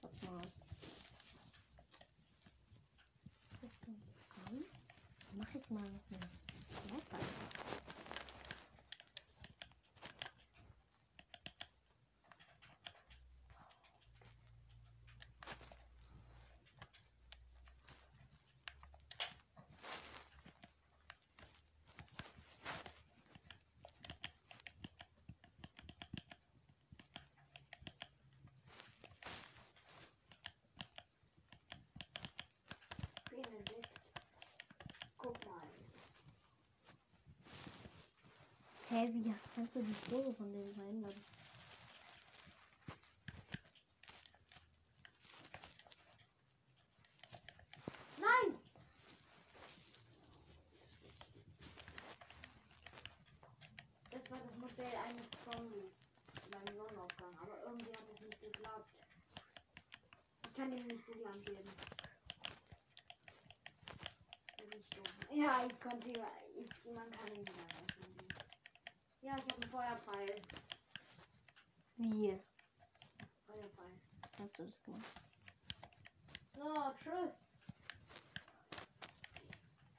[0.02, 0.42] Warte mal.
[3.62, 3.98] Das kommt
[4.48, 4.64] an.
[5.34, 6.20] Mach ich mal noch eine
[6.94, 7.20] Leiter.
[33.30, 33.88] Benedikt.
[35.18, 35.70] Guck mal.
[39.10, 41.14] Hä, wie kannst du die Spur von dem verändern?
[48.18, 48.60] Nein!
[54.12, 55.94] Das war das Modell eines Zombies
[56.52, 58.94] beim Sonnenaufgang, aber irgendwie hat es nicht geklappt.
[60.46, 61.50] Ich kann ihm nichts in die Hand.
[65.34, 67.99] Ja, ich konnte ich, man kann ihm wieder was geben.
[69.22, 70.42] Ja, ich habe einen Feuerpfeil.
[71.98, 72.40] Wie
[73.46, 74.00] Feuerpfeil.
[74.40, 75.22] hast du das gemacht?
[76.54, 77.36] So, tschüss.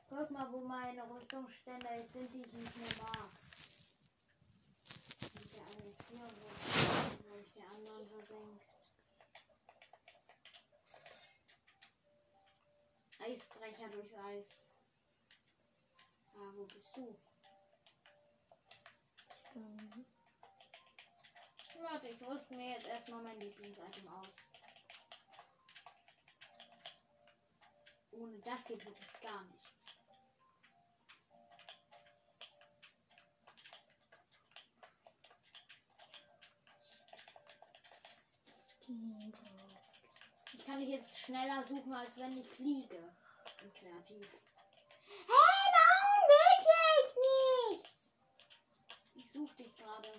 [0.08, 3.30] Guck mal, wo meine Rüstungsstände jetzt sind, die ich nicht mehr mag.
[5.20, 8.66] Sind eine ist hier, wo, wo ich der anderen versenkt.
[13.20, 14.64] Eisbrecher durchs Eis.
[16.34, 17.16] Ah, wo bist du?
[19.54, 20.06] Mhm.
[21.82, 24.50] Warte, ich rüste mir jetzt erstmal mein Lieblingsitem aus.
[28.12, 29.96] Ohne das geht wirklich gar nichts.
[40.52, 43.14] Ich kann dich jetzt schneller suchen, als wenn ich fliege.
[43.62, 44.28] Und kreativ.
[45.26, 47.16] Hey, warum geht hier echt
[47.70, 48.00] nichts?
[49.30, 50.12] Ich suche dich gerade.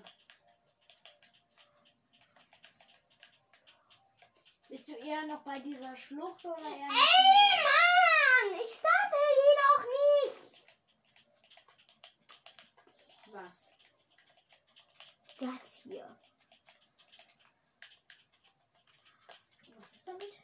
[4.70, 8.60] Bist du eher noch bei dieser Schlucht oder eher Ey, Mann!
[8.64, 9.84] Ich stapel die doch
[10.16, 10.64] nicht!
[13.34, 13.74] Was?
[15.42, 16.18] Das hier.
[19.76, 20.40] Was ist damit?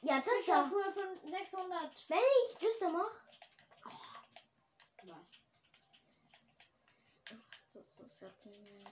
[0.00, 0.32] Ja, das da.
[0.64, 2.10] Fischabfuhr von 600.
[2.10, 3.14] Wenn ich das da mach.
[5.04, 5.41] Was?
[8.22, 8.88] Den-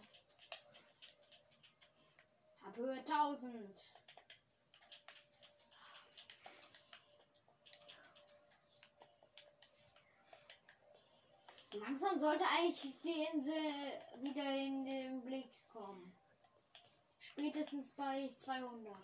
[2.62, 3.92] Hab Höhe 1000.
[11.72, 13.52] Langsam sollte eigentlich die Insel
[14.22, 16.12] wieder in den Blick kommen.
[17.20, 18.96] Spätestens bei 200.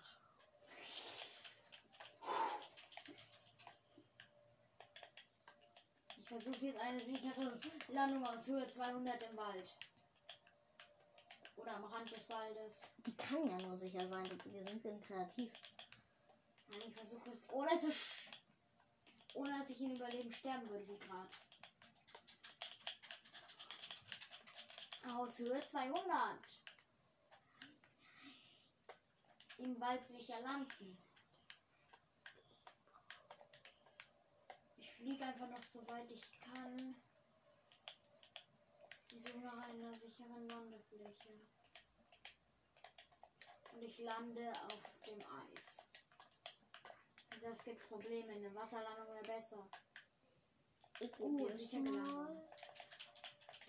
[6.19, 9.77] Ich versuche jetzt eine sichere Landung aus Höhe 200 im Wald.
[11.57, 12.95] Oder am Rand des Waldes.
[12.99, 14.27] Die kann ja nur sicher sein.
[14.45, 15.53] Wir sind denn kreativ.
[16.69, 17.89] Nein, ich versuche es ohne zu.
[17.91, 18.33] sch-
[19.35, 21.29] Ohne dass ich in Überleben sterben würde, wie gerade.
[25.15, 26.39] Aus Höhe 200.
[29.59, 30.99] Im Wald sicher landen.
[34.79, 36.97] Ich fliege einfach noch so weit ich kann.
[39.21, 41.31] Suche nach einer sicheren Landefläche.
[43.73, 45.77] Und ich lande auf dem Eis.
[47.43, 48.33] Das gibt Probleme.
[48.33, 49.69] Eine Wasserlandung wäre besser.
[51.01, 52.49] Ich Uh, probier's sicher mal.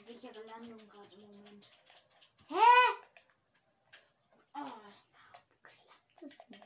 [0.05, 1.69] Sichere Landung gerade im Moment.
[2.47, 2.55] Hä?
[4.55, 4.71] Oh,
[6.15, 6.63] Das ist nicht.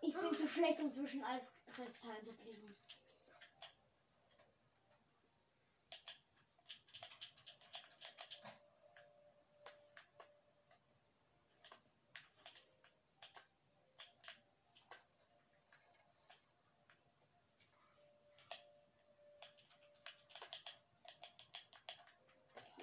[0.00, 2.72] ich bin zu schlecht, um zwischen Eiskristallen zu fliegen.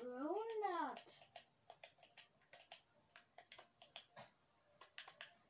[0.06, 1.20] Hundert.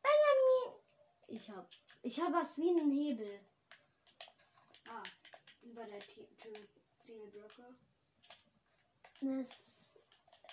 [0.02, 0.82] Benjamin!
[1.28, 1.70] Ich hab.
[2.04, 3.40] Ich hab was wie einen Hebel.
[4.88, 5.04] Ah,
[5.62, 6.02] über der
[7.00, 7.76] Zielblöcke.
[9.22, 9.94] Das,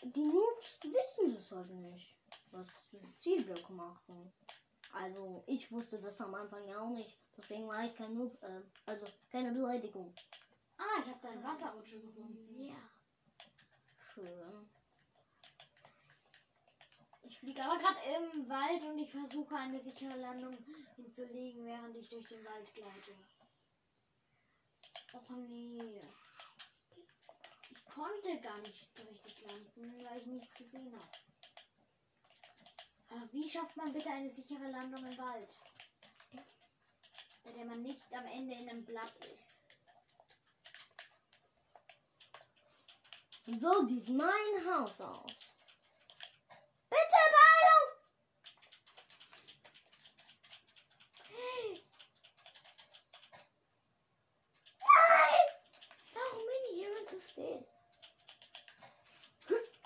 [0.02, 2.16] die Noobs wissen das halt nicht,
[2.52, 2.86] was
[3.20, 4.32] Zielblöcke machen.
[4.92, 7.18] Also, ich wusste das am Anfang ja auch nicht.
[7.36, 10.14] Deswegen war ich kein Noob, äh, also keine Beleidigung.
[10.78, 12.62] Ah, ich habe deine Wasserrutsche gefunden.
[12.62, 12.76] Ja.
[13.98, 14.70] Schön.
[17.32, 20.54] Ich fliege aber gerade im Wald und ich versuche eine sichere Landung
[20.96, 23.14] hinzulegen, während ich durch den Wald gleite.
[25.14, 25.98] Och nee.
[27.74, 31.08] Ich konnte gar nicht richtig landen, weil ich nichts gesehen habe.
[33.08, 35.58] Aber wie schafft man bitte eine sichere Landung im Wald?
[37.44, 39.64] Bei der man nicht am Ende in einem Blatt ist.
[43.46, 45.56] So sieht mein Haus aus.
[46.92, 47.88] Bitte Beeilung!
[54.78, 55.48] Nein!
[56.12, 57.64] Warum bin ich immer zu spät?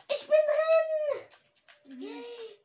[0.09, 1.19] Ich bin drin!
[2.03, 2.59] Yay!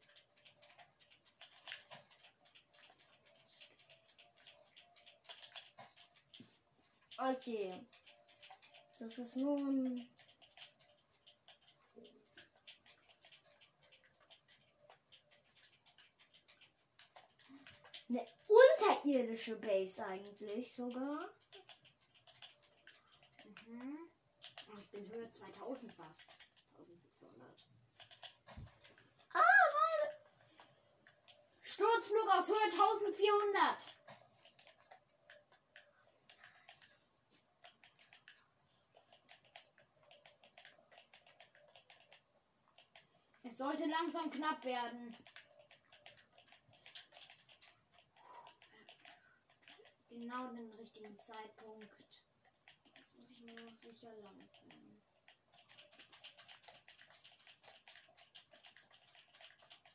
[7.17, 7.87] Okay.
[8.97, 10.07] Das ist nur ein
[18.09, 21.29] Eine unterirdische Base eigentlich sogar.
[23.65, 24.09] Mhm.
[24.67, 26.31] Oh, ich bin Höhe 2000 fast.
[26.77, 27.49] 1500.
[29.31, 30.09] Ah, weil.
[31.61, 34.00] Sturzflug aus Höhe 1400.
[43.61, 45.15] sollte langsam knapp werden.
[50.09, 51.87] Genau den richtigen Zeitpunkt.
[52.95, 55.03] Jetzt muss ich nur noch sicher landen.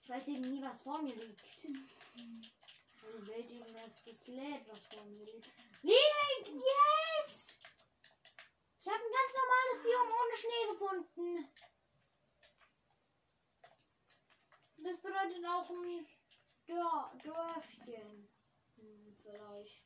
[0.01, 1.43] Ich weiß eben nie, was vor mir liegt.
[3.03, 5.51] Weil die Welt eben erst das lädt, was vor mir liegt.
[5.83, 6.49] Liegt!
[6.49, 7.59] Yes!
[8.81, 11.66] Ich habe ein ganz normales Biom ohne Schnee gefunden.
[14.87, 16.07] Das bedeutet auch ein
[16.69, 18.29] Dörfchen.
[18.77, 19.85] Hm, vielleicht.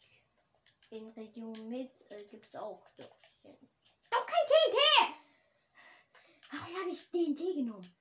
[0.91, 3.71] In Region mit äh, gibt es auch Dörfchen.
[4.11, 4.79] Doch kein TNT!
[6.53, 7.97] Warum habe ich DNT genommen?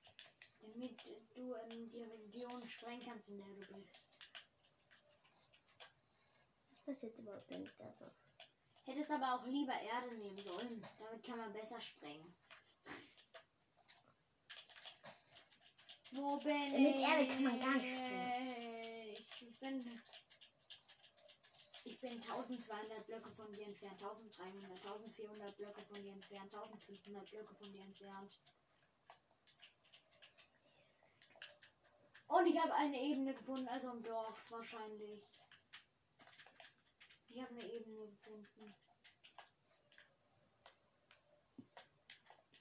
[0.60, 1.00] Damit
[1.36, 4.04] du in die Region sprengen kannst, in der du bist.
[6.72, 7.96] Was passiert überhaupt, wenn ich da?
[8.84, 10.86] Hättest aber auch lieber Erde nehmen sollen.
[10.98, 12.36] Damit kann man besser sprengen.
[16.12, 17.04] Wo bin Mit ich?
[17.04, 17.86] Kann man gar nicht
[19.42, 20.02] Ich bin.
[21.86, 27.56] Ich bin 1200 Blöcke von dir entfernt, 1300, 1400 Blöcke von dir entfernt, 1500 Blöcke
[27.56, 28.40] von dir entfernt.
[32.28, 35.24] Und ich habe eine Ebene gefunden, also ein Dorf wahrscheinlich.
[37.28, 38.76] Ich habe eine Ebene gefunden.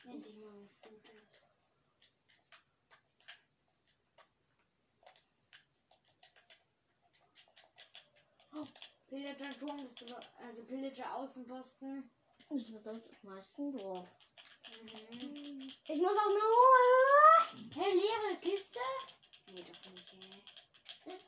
[0.04, 1.27] Endlich mal was Gutes.
[9.08, 9.88] Pillager Turm
[10.46, 12.10] also Pillager Außenposten.
[12.48, 14.08] Das wird das meisten Dorf.
[14.82, 15.72] Mhm.
[15.86, 17.74] Ich muss auch nur.
[17.74, 18.78] Hey, leere Kiste?
[19.46, 20.42] Nee, doch nicht, ey.
[21.06, 21.24] Ich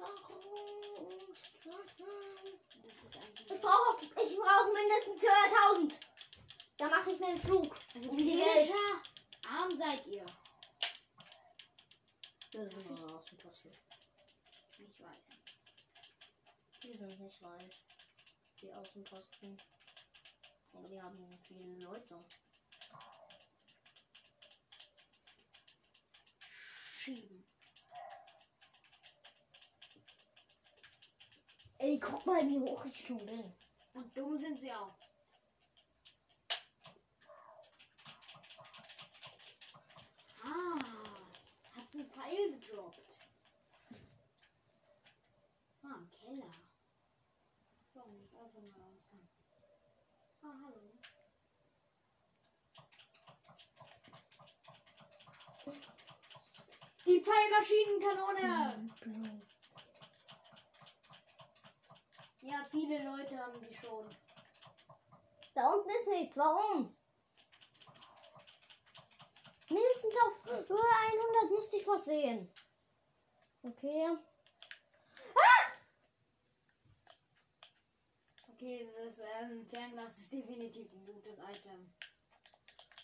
[3.61, 6.01] brauche, ich brauche, mindestens 200.000.
[6.77, 7.77] Da mache ich meinen Flug.
[7.95, 8.71] Also um die Welt.
[9.49, 10.27] Arm seid ihr.
[12.53, 13.71] Das ist ein Außenposten.
[14.79, 15.40] Ich weiß.
[16.91, 17.87] Die sind nicht reich.
[18.61, 19.57] Die Außenposten.
[20.73, 22.25] Aber die haben viele Leute.
[26.43, 27.45] Schieben.
[31.79, 33.57] Ey, guck mal, wie hoch ich schon bin.
[33.93, 34.99] Und dumm sind sie auch.
[40.43, 40.79] Ah,
[41.77, 43.21] hat einen Pfeil gedroppt.
[45.85, 46.53] Ah, im Keller.
[47.93, 49.29] Warum nicht einfach mal raus kann.
[50.43, 50.93] Ah, hallo.
[57.11, 58.89] Die Pfeilmaschinenkanone!
[62.41, 64.17] Ja, viele Leute haben die schon.
[65.53, 66.37] Da unten ist nichts.
[66.37, 66.97] Warum?
[69.69, 72.49] Mindestens auf Höhe 100 müsste ich was sehen.
[73.65, 74.17] Okay.
[78.53, 81.93] Okay, das ähm, Fernglas ist definitiv ein gutes Item.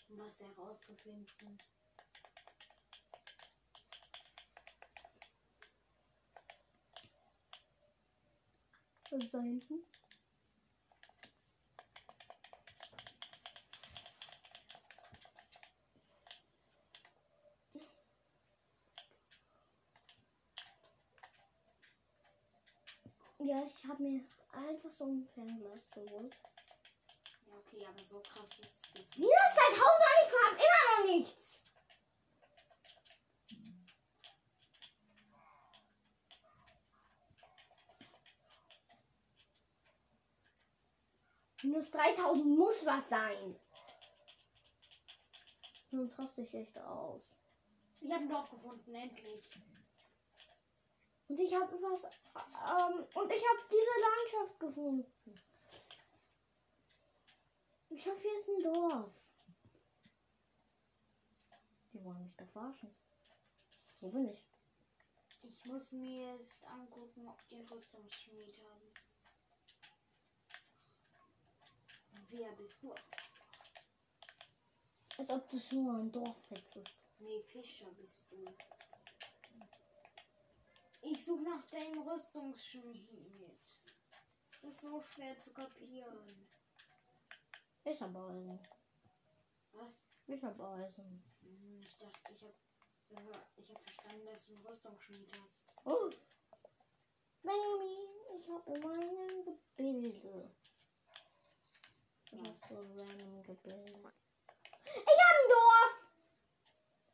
[0.07, 1.57] Um was herauszufinden.
[9.09, 9.85] Was ist da hinten?
[23.39, 26.35] Ja, ich habe mir einfach so ein Fernglas geholt.
[27.45, 29.19] Ja, okay, aber so krass ist es jetzt nicht.
[29.19, 31.63] Minus 2000 und ich habe immer noch nichts.
[41.67, 43.59] Minus 3000 muss was sein.
[45.91, 47.41] Sonst raste ich echt aus.
[47.99, 49.49] Ich habe ein Dorf gefunden, endlich.
[51.27, 52.05] Und ich habe was.
[52.05, 55.41] Ähm, und ich habe diese Landschaft gefunden.
[57.89, 59.11] Ich hoffe, hier ist ein Dorf.
[61.91, 62.95] Die wollen mich doch verarschen.
[63.99, 64.47] Wo bin ich?
[65.41, 69.06] Ich muss mir jetzt angucken, ob die Rüstungsschmied haben.
[72.29, 72.93] Wer bist du?
[75.17, 76.99] Als ob das nur ein Dorf hättest.
[77.19, 78.45] Nee, Fischer bist du.
[81.01, 83.61] Ich suche nach deinem Rüstungsschmied.
[84.51, 86.47] Ist das so schwer zu kapieren?
[87.85, 88.59] Ich habe Eisen.
[89.71, 90.03] Was?
[90.27, 91.23] Ich habe Eisen.
[91.41, 92.55] Hm, Ich dachte, ich habe
[93.55, 95.63] ich hab verstanden, dass du einen Rüstungsschmied hast.
[95.85, 96.09] Oh.
[97.41, 100.51] Benjamin, ich habe meinen Gebilde.
[102.31, 104.13] Das ist so random Gebilde.
[104.83, 105.93] Ich habe ein Dorf!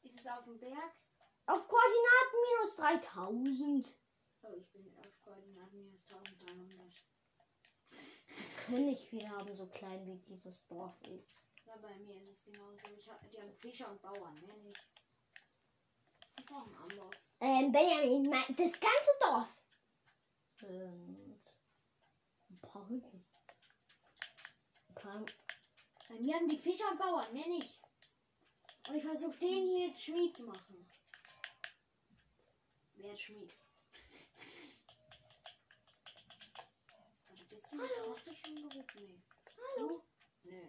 [0.02, 0.94] Ist es auf dem Berg?
[1.46, 3.98] Auf Koordinaten minus 3000.
[4.42, 6.94] Oh, ich bin auf Koordinaten minus 1300.
[8.66, 11.48] Können nicht viel haben, so klein wie dieses Dorf ist.
[11.66, 12.88] Ja, bei mir ist es genauso.
[12.98, 14.88] Ich hab, die haben Fischer und Bauern, mehr nicht.
[16.40, 17.32] Ich brauche einen Amboss.
[17.40, 19.56] Ähm, Benjamin, mein, das ganze Dorf
[20.60, 21.42] sind
[22.50, 23.26] ein paar Hütten.
[24.96, 27.80] Bei mir haben die Fischer und Bauern, mehr nicht.
[28.88, 30.90] Und ich versuche den hier jetzt Schmied zu machen.
[32.96, 33.56] Wer ist Schmied?
[37.28, 37.82] Warte, bist du?
[37.82, 38.12] Hallo.
[38.16, 38.84] Hast du schon gerufen?
[38.96, 39.22] Nee.
[39.78, 40.04] Hallo.
[40.44, 40.50] Du?
[40.50, 40.62] Nö.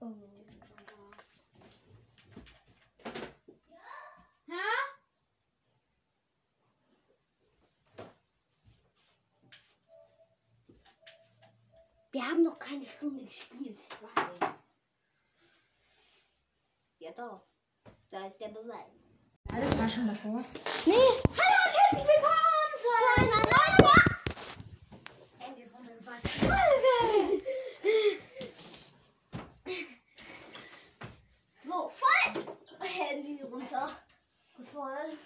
[0.00, 0.14] oh.
[0.38, 0.94] Die sind schon da.
[4.46, 4.88] Hä?
[12.10, 13.78] Wir haben noch keine Stunde gespielt.
[13.78, 14.64] Ich weiß.
[17.00, 17.42] Ja, doch.
[18.10, 18.86] Da ist der Beweis.
[19.52, 20.42] Alles war schon davor.
[20.86, 22.88] Nee, hallo und herzlich willkommen zu
[23.20, 24.16] einer neuen Folge.
[25.38, 26.22] Handy ist runtergefallen.
[31.64, 32.88] So, voll.
[32.88, 33.90] Handy runter.
[34.72, 35.18] Voll.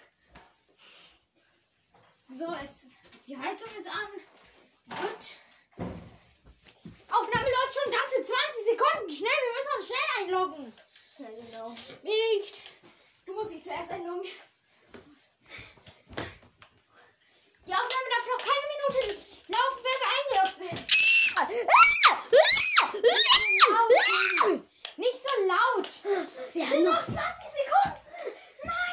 [2.29, 2.87] So, es,
[3.25, 4.09] die Heizung ist an.
[4.89, 5.42] Gut.
[7.83, 8.31] Schon ganze 20
[8.71, 9.11] Sekunden.
[9.11, 10.73] Schnell, wir müssen uns schnell einloggen.
[11.17, 11.69] Ja, genau.
[12.01, 12.61] Mir nicht.
[13.25, 14.29] Du musst dich zuerst einloggen.
[17.65, 18.99] Die Aufnahme darf noch keine Minute
[19.47, 20.79] laufen, wenn wir eingeloggt sind.
[23.69, 24.61] Laut.
[24.97, 25.89] Nicht so laut.
[26.53, 27.99] Wir haben noch 20 Sekunden.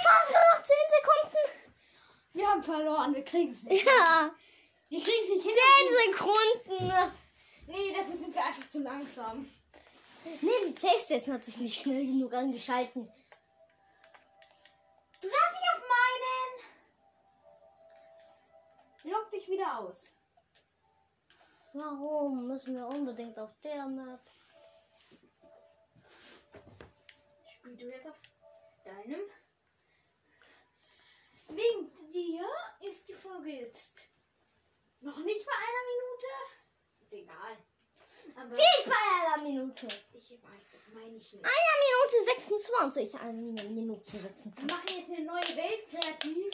[0.02, 1.10] fast nur noch 10 Sekunden.
[3.24, 3.86] kriegen es nicht.
[3.86, 4.34] Ja,
[4.88, 5.52] Wir kriegen es nicht hin.
[5.88, 7.20] 10 Sekunden.
[7.70, 9.48] Nee, dafür sind wir einfach zu langsam.
[10.24, 13.08] Nee, die Playstation hat sich nicht schnell genug angeschalten.
[15.20, 15.82] Du darfst nicht auf
[19.04, 19.12] meinen.
[19.12, 20.14] Log dich wieder aus.
[21.72, 24.20] Warum müssen wir unbedingt auf der Map?
[27.44, 28.20] Spiel du jetzt auf
[28.84, 29.20] deinem.
[31.46, 32.48] Wegen dir
[32.80, 34.08] ist die Folge jetzt
[35.00, 36.59] noch nicht bei einer Minute.
[37.10, 37.56] Ist egal.
[38.36, 39.88] Aber Die ist bei einer Minute.
[40.12, 41.44] ich weiß, das meine ich nicht.
[41.44, 43.14] Eine Minute 26.
[43.16, 44.64] Eine Minute Wir 26.
[44.70, 46.52] machen jetzt eine neue Welt kreativ.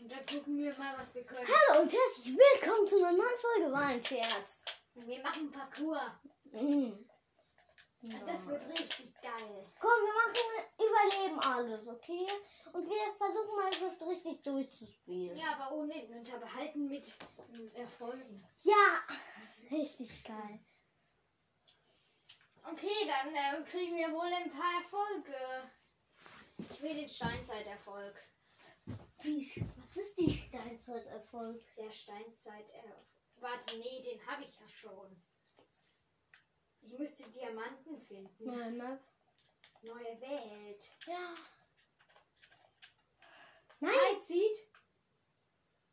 [0.00, 1.46] Und dann gucken wir mal, was wir können.
[1.46, 4.64] Hallo und herzlich willkommen zu einer neuen Folge Wahnscherz.
[4.96, 6.02] Wir machen Parcours.
[6.52, 7.07] Mhm.
[8.26, 9.66] Das wird richtig geil.
[9.80, 10.38] Komm, wir machen
[10.78, 12.26] Überleben alles, okay?
[12.72, 15.36] Und wir versuchen Minecraft richtig durchzuspielen.
[15.36, 17.14] Ja, aber ohne Inventar behalten mit
[17.74, 18.46] Erfolgen.
[18.60, 19.00] Ja,
[19.70, 20.60] richtig geil.
[22.64, 25.70] Okay, dann äh, kriegen wir wohl ein paar Erfolge.
[26.70, 28.14] Ich will den Steinzeiterfolg.
[29.22, 31.62] Wie, was ist die Steinzeiterfolg?
[31.76, 33.06] Der Steinzeiterfolg.
[33.40, 35.22] Warte, nee, den habe ich ja schon.
[36.82, 38.44] Ich müsste Diamanten finden.
[38.44, 39.00] Neue Map.
[39.82, 40.84] Neue Welt.
[41.06, 41.34] Ja.
[43.80, 44.68] Nein, Halt sieht.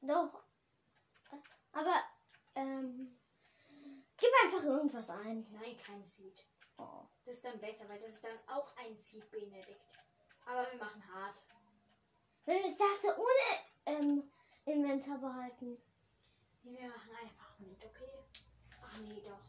[0.01, 0.43] doch.
[1.71, 2.01] Aber,
[2.55, 3.19] ähm,
[4.17, 5.45] gib einfach irgendwas ein.
[5.51, 6.45] Nein, kein Seed.
[6.77, 7.05] Oh.
[7.25, 9.85] Das ist dann besser, weil das ist dann auch ein Seed, Benedikt.
[10.45, 11.37] Aber wir machen hart.
[12.45, 14.31] Wenn ich dachte, ohne ähm,
[14.65, 15.77] Inventar behalten.
[16.63, 18.23] Nee, wir machen einfach mit, okay?
[18.81, 19.39] Ach nee, doch.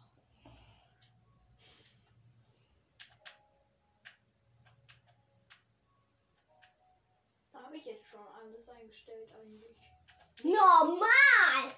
[7.53, 9.77] Da habe ich jetzt schon alles eingestellt eigentlich.
[10.43, 11.71] Normal!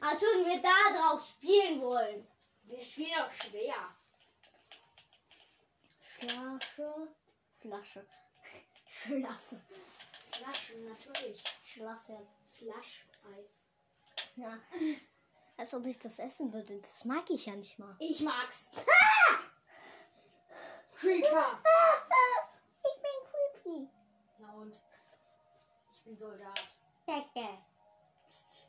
[0.00, 2.26] Als würden wir da drauf spielen wollen.
[2.64, 3.94] Wir spielen auch schwer.
[5.98, 7.08] Flasche.
[7.60, 8.04] Flasche.
[8.88, 9.62] Schlasse.
[10.18, 11.44] Slushen, natürlich.
[11.64, 12.26] Schlasse.
[12.46, 13.66] Slush Eis.
[14.36, 14.58] Ja.
[15.56, 16.80] Als ob ich das essen würde.
[16.80, 17.94] Das mag ich ja nicht mal.
[18.00, 18.70] Ich mag's.
[20.96, 21.62] Creeper.
[22.82, 23.12] Ich bin
[23.62, 23.88] creepy.
[24.38, 24.80] Na und?
[26.04, 26.68] Ich bin Soldat.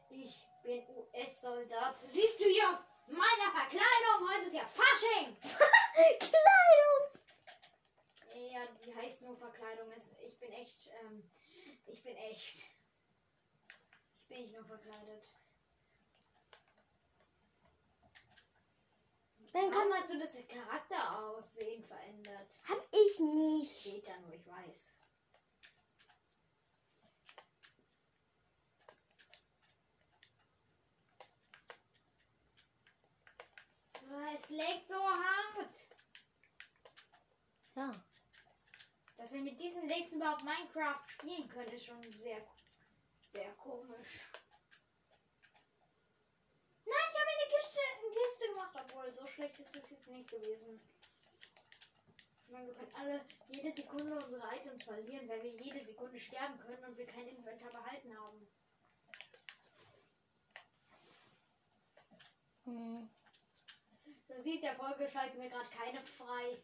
[0.09, 1.99] Ich bin US-Soldat.
[1.99, 4.29] Siehst du hier auf meiner Verkleidung?
[4.29, 5.35] Heute ist ja Fasching.
[6.19, 7.19] Kleidung.
[8.53, 9.91] Ja, die heißt nur Verkleidung.
[10.25, 11.29] Ich bin echt, ähm,
[11.87, 12.67] ich bin echt.
[14.21, 15.35] Ich bin nicht nur verkleidet.
[19.51, 22.61] Dann Warum hast du das Charakteraussehen verändert?
[22.63, 23.77] Hab ich nicht.
[23.81, 24.93] Steht da nur, ich weiß.
[34.04, 34.04] Ah,
[34.35, 35.87] Es legt so hart.
[37.75, 37.91] Ja.
[39.17, 42.45] Dass wir mit diesen Legs überhaupt Minecraft spielen können, ist schon sehr,
[43.31, 44.29] sehr komisch.
[46.85, 50.29] Nein, ich habe eine Kiste, eine Kiste gemacht, obwohl so schlecht ist es jetzt nicht
[50.29, 50.79] gewesen.
[52.45, 56.59] Ich meine, wir können alle jede Sekunde unsere Items verlieren, weil wir jede Sekunde sterben
[56.59, 58.47] können und wir kein Inventar behalten haben.
[62.65, 63.09] Hm.
[64.27, 66.61] Du siehst, der Folge schalten wir gerade keine frei.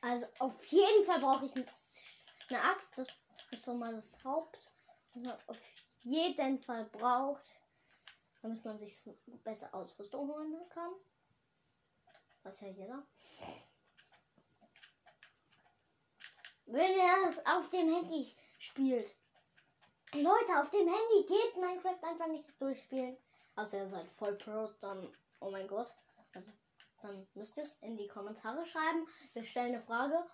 [0.00, 2.96] Also auf jeden Fall brauche ich eine Axt.
[2.96, 3.08] Das
[3.50, 4.72] ist so mal das Haupt,
[5.12, 5.60] was man auf
[6.02, 7.60] jeden Fall braucht,
[8.42, 9.10] damit man sich
[9.44, 10.92] besser Ausrüstung holen kann.
[12.42, 13.06] Was ja jeder.
[16.70, 19.14] Wenn ihr es auf dem Handy spielt.
[20.12, 23.16] Leute, auf dem Handy geht Minecraft einfach nicht durchspielen.
[23.56, 25.10] Also ihr seid voll Pro, dann,
[25.40, 25.94] oh mein Gott.
[26.34, 26.50] Also,
[27.02, 29.06] dann müsst ihr es in die Kommentare schreiben.
[29.32, 30.26] Wir stellen eine Frage.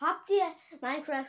[0.00, 0.46] Habt ihr
[0.80, 1.26] Minecraft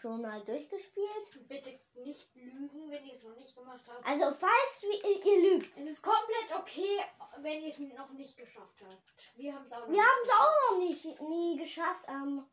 [0.00, 1.48] schon mal durchgespielt?
[1.48, 4.06] Bitte nicht lügen, wenn ihr es noch nicht gemacht habt.
[4.06, 4.84] Also, falls
[5.24, 5.78] ihr, lügt.
[5.78, 7.00] Es ist komplett okay,
[7.38, 9.36] wenn ihr es noch nicht geschafft habt.
[9.36, 10.70] Wir haben es auch noch Wir nicht haben es auch geschafft.
[10.72, 12.04] noch nicht nie geschafft.
[12.08, 12.46] Ähm,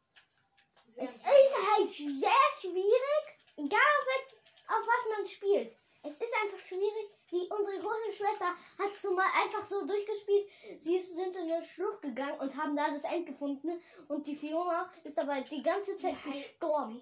[0.88, 3.26] es ist halt sehr schwierig,
[3.58, 5.78] egal auf, welch, auf was man spielt.
[6.04, 7.12] Es ist einfach schwierig.
[7.30, 10.50] Die, unsere große Schwester hat es so mal einfach so durchgespielt.
[10.80, 13.82] Sie ist, sind in eine Schlucht gegangen und haben da das End gefunden.
[14.08, 16.34] Und die Fiona ist dabei die ganze Zeit Nein.
[16.34, 17.02] gestorben.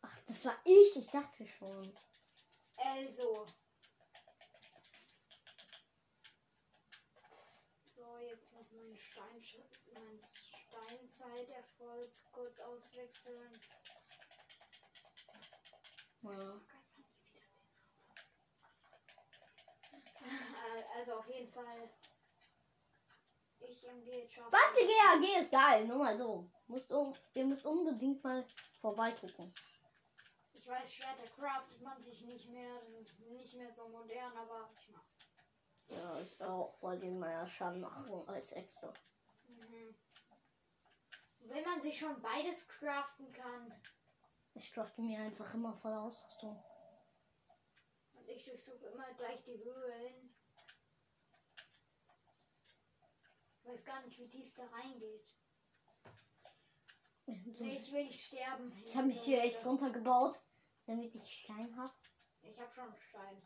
[0.00, 1.94] Ach, Das war ich, ich dachte schon.
[2.76, 3.46] Also.
[7.94, 9.42] So, jetzt noch meinen Stein,
[9.92, 13.60] mein Steinzeiterfolg kurz auswechseln.
[16.22, 16.60] Ja.
[20.96, 21.90] Also auf jeden Fall.
[23.60, 24.52] Ich MG jetzt schaffen.
[24.52, 26.48] Was, die GAG ist geil, nur mal so.
[26.66, 28.46] Musst um, ihr müsst unbedingt mal
[28.80, 29.52] vorbeigucken.
[30.64, 32.80] Ich weiß, Schwerter craftet man sich nicht mehr.
[32.80, 35.18] Das ist nicht mehr so modern, aber ich mag's.
[35.88, 38.90] Ja, ich auch, wollte den mal ja schon machen als extra.
[39.46, 39.94] Mhm.
[41.40, 43.74] Wenn man sich schon beides craften kann
[44.54, 46.64] Ich crafte mir einfach immer voll Ausrüstung.
[48.14, 50.34] und ich durchsuche immer gleich die Höhlen.
[53.58, 55.34] Ich weiß gar nicht, wie tief da reingeht.
[57.26, 58.72] Nee, ich will nicht sterben.
[58.82, 60.42] ich habe mich hier echt runtergebaut,
[60.86, 61.92] damit ich Stein habe.
[62.42, 63.42] Ich habe schon Stein.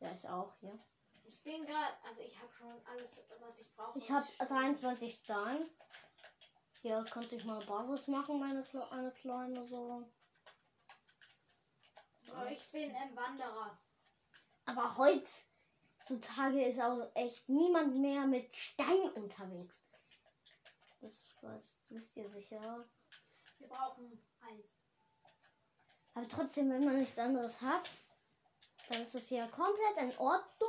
[0.00, 0.78] Ja, ich auch hier.
[1.24, 3.98] Ich bin gerade, also ich habe schon alles, was ich brauche.
[3.98, 5.70] Ich habe 23 Stein.
[6.82, 10.10] Hier konnte ich mal Basis machen, meine eine kleine so.
[12.22, 13.78] So, ich bin ein Wanderer.
[14.64, 19.84] Aber heutzutage ist auch echt niemand mehr mit Stein unterwegs.
[21.00, 22.88] Das weiß, wisst ihr sicher.
[23.58, 24.79] Wir brauchen Eis.
[26.14, 27.88] Aber trotzdem, wenn man nichts anderes hat,
[28.88, 30.68] dann ist es ja komplett in Ordnung.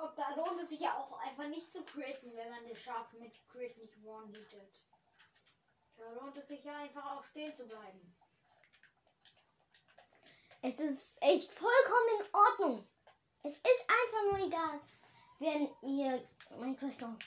[0.00, 3.12] Ob da lohnt es sich ja auch einfach nicht zu critten, wenn man das Schaf
[3.12, 4.82] mit Crit nicht one-heatet.
[5.96, 8.16] Da lohnt es sich ja einfach auch stehen zu bleiben.
[10.62, 12.88] Es ist echt vollkommen in Ordnung.
[13.42, 14.80] Es ist einfach nur egal.
[15.40, 17.18] Wenn ihr Minecraft noch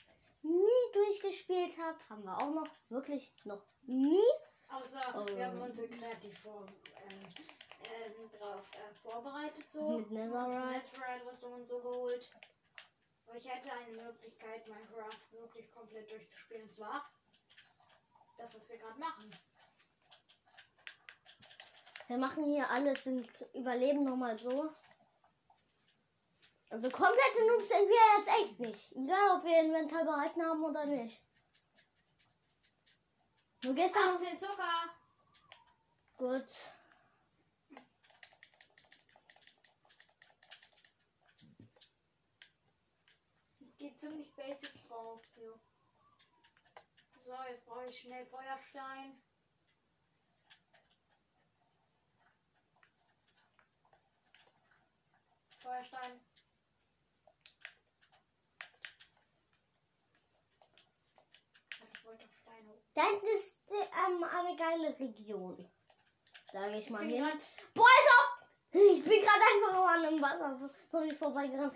[0.41, 4.23] nie durchgespielt habt, haben wir auch noch wirklich noch nie.
[4.75, 5.25] Außer Oh.
[5.25, 7.27] wir haben unsere Kreativform ähm,
[7.83, 9.99] ähm, drauf äh, vorbereitet so.
[9.99, 10.67] Mit Netherite.
[10.67, 12.29] Netherite Rüstung und so geholt.
[13.25, 16.63] Aber ich hätte eine Möglichkeit, Minecraft wirklich komplett durchzuspielen.
[16.63, 17.09] Und zwar
[18.37, 19.31] das, was wir gerade machen.
[22.07, 24.69] Wir machen hier alles im Überleben nochmal so.
[26.69, 28.91] Also komplette Noobs sind wir jetzt echt nicht.
[28.91, 31.24] Egal, ob wir Inventar behalten haben oder nicht.
[33.65, 34.15] Nur gestern.
[34.15, 34.95] 18 Zucker!
[36.17, 36.51] Gut.
[43.57, 45.19] Ich gehe ziemlich basic drauf.
[45.35, 45.59] Jo.
[47.21, 49.19] So, jetzt brauche ich schnell Feuerstein.
[55.59, 56.21] Feuerstein.
[61.81, 62.84] Ach, Ich wollte doch Steine.
[62.95, 65.69] Da hinten ist ähm, eine geile Region.
[66.51, 67.21] Sage ich Ich mal hin.
[67.23, 68.45] grad, Boah, auch.
[68.71, 71.75] Ich bin gerade einfach an einem Wasser so wie vorbeigerannt.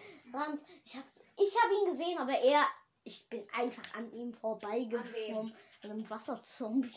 [0.84, 1.08] Ich habe
[1.38, 2.66] ich hab ihn gesehen, aber er.
[3.04, 5.56] Ich bin einfach an ihm vorbeigeschwommen.
[5.84, 6.94] An einem Wasserzombie.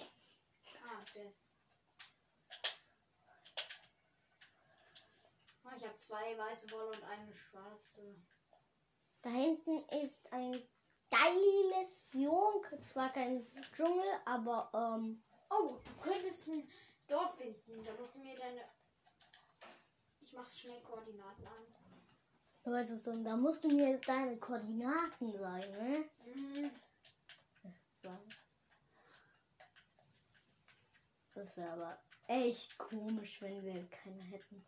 [0.84, 1.52] ah, das.
[5.64, 8.16] Ah, ich habe zwei weiße Wolle und eine schwarze.
[9.22, 10.60] Da hinten ist ein
[11.12, 12.62] geiles Biom.
[12.90, 15.22] Zwar kein Dschungel, aber ähm,
[15.54, 16.66] Oh, du könntest ein
[17.06, 17.84] Dorf finden.
[17.84, 18.64] Da musst du mir deine.
[20.20, 21.66] Ich mache schnell Koordinaten an.
[22.64, 26.08] du weißt es da musst du mir deine Koordinaten sagen, ne?
[26.24, 26.70] Mhm.
[28.02, 28.28] Sagen.
[31.34, 34.66] Das wäre aber echt komisch, wenn wir keine hätten.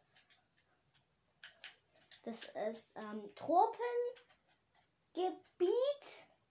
[2.25, 4.25] Das ist ähm, Tropengebiet.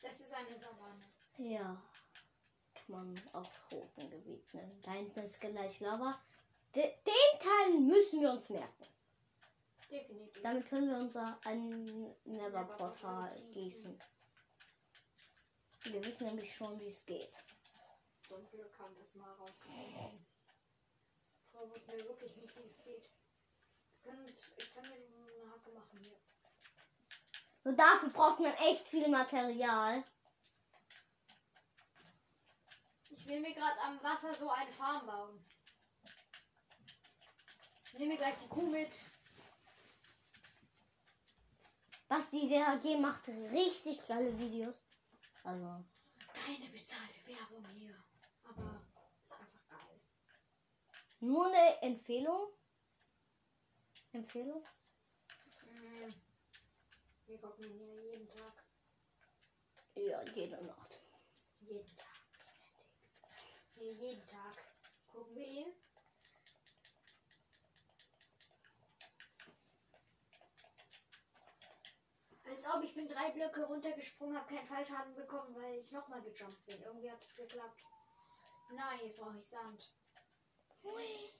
[0.03, 1.01] Das ist eine Savanne.
[1.37, 1.81] Ja.
[2.75, 4.79] Kann man auch Tropengebiet nennen.
[4.83, 6.21] Da hinten ist gleich Lava.
[6.75, 8.85] De den Teil müssen wir uns merken.
[9.89, 10.43] Definitiv.
[10.43, 13.97] Damit können wir unser ein Never-Portal gießen.
[15.83, 17.41] Wir wissen nämlich schon, wie es geht.
[18.27, 20.25] Zum Glück haben wir es mal rausgefunden.
[21.51, 23.09] Vorher wussten wir wirklich nicht, wie es geht.
[24.01, 26.17] Können uns, ich kann mir eine Hacke machen hier.
[27.63, 30.03] Nur dafür braucht man echt viel Material.
[33.09, 35.45] Ich will mir gerade am Wasser so eine Farm bauen.
[37.85, 39.05] Ich nehme mir gleich die Kuh mit.
[42.09, 44.81] Basti DHG macht richtig geile Videos.
[45.43, 45.83] Also,
[46.33, 48.03] Keine bezahlte Werbung hier.
[48.43, 48.81] Aber
[49.23, 50.01] ist einfach geil.
[51.21, 52.49] nur eine Empfehlung.
[54.11, 54.65] Empfehlung?
[57.25, 58.63] Wir gucken ihn hier jeden Tag.
[59.95, 61.01] Ja, jede Nacht.
[61.61, 62.07] Jeden Tag.
[63.75, 64.57] hier jeden Tag.
[65.07, 65.73] Gucken wir ihn.
[72.45, 76.65] Als ob ich bin drei Blöcke runtergesprungen, habe keinen Fallschaden bekommen, weil ich nochmal gejumpt
[76.65, 76.81] bin.
[76.81, 77.83] Irgendwie hat es geklappt.
[78.71, 79.91] Nein, jetzt brauche ich Sand.
[80.83, 81.33] Hui.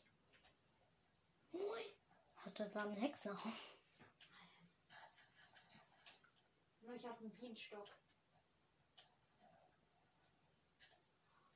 [1.52, 1.98] Hui.
[2.38, 3.38] Hast du etwa einen Hexer?
[6.84, 7.88] Nur ich habe einen Bienenstock.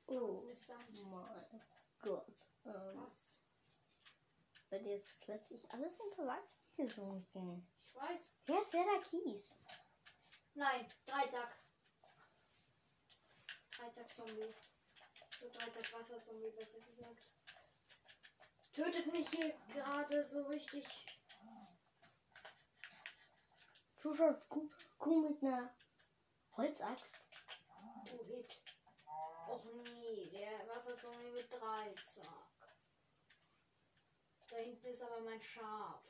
[0.06, 1.62] Oh mein
[2.00, 2.52] Gott.
[2.64, 3.38] Ähm, Was?
[4.70, 7.66] bei dir ist plötzlich alles unter Wasser gesunken.
[7.86, 8.34] Ich weiß.
[8.46, 9.54] Wer ist wer da Kies?
[10.54, 11.56] Nein, Dreizack.
[13.72, 14.54] Dreizack-Zombie.
[15.40, 17.32] So Dreizack-Wasser-Zombie, besser gesagt.
[18.72, 20.84] Tötet mich hier gerade so richtig.
[23.96, 24.68] Zuschaut, Kuh,
[24.98, 25.74] Kuh mit einer
[26.56, 27.20] Holzaxt.
[28.04, 28.62] Du Hit.
[29.48, 32.48] Och nee, der Wasserzombie mit Dreizack.
[34.50, 36.02] Da hinten ist aber mein Schaf.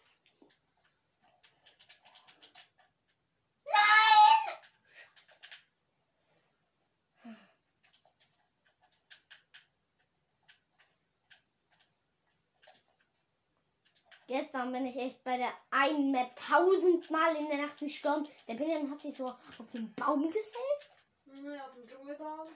[14.28, 18.28] Gestern bin ich echt bei der einen Map tausendmal in der Nacht gestorben.
[18.46, 20.90] Der Benjamin hat sich so auf den Baum gesaved.
[21.24, 22.48] Hm, auf dem Dschungelbaum.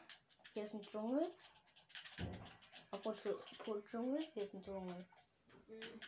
[0.52, 1.32] Hier ist ein Dschungel.
[2.90, 3.16] Obwohl,
[3.58, 5.06] obwohl Dschungel, hier ist ein Dschungel.
[5.66, 6.00] Hm.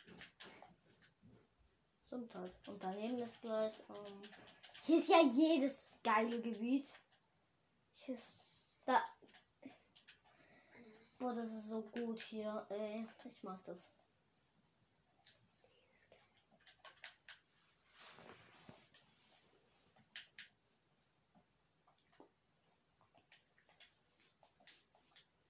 [2.02, 2.58] Gesundheit.
[2.66, 3.74] Und daneben ist gleich.
[3.88, 4.20] Ähm,
[4.82, 7.00] hier ist ja jedes geile Gebiet.
[7.94, 8.42] Hier ist.
[8.84, 9.02] Da.
[11.18, 13.08] Boah, das ist so gut hier, ey.
[13.24, 13.94] Ich mag das.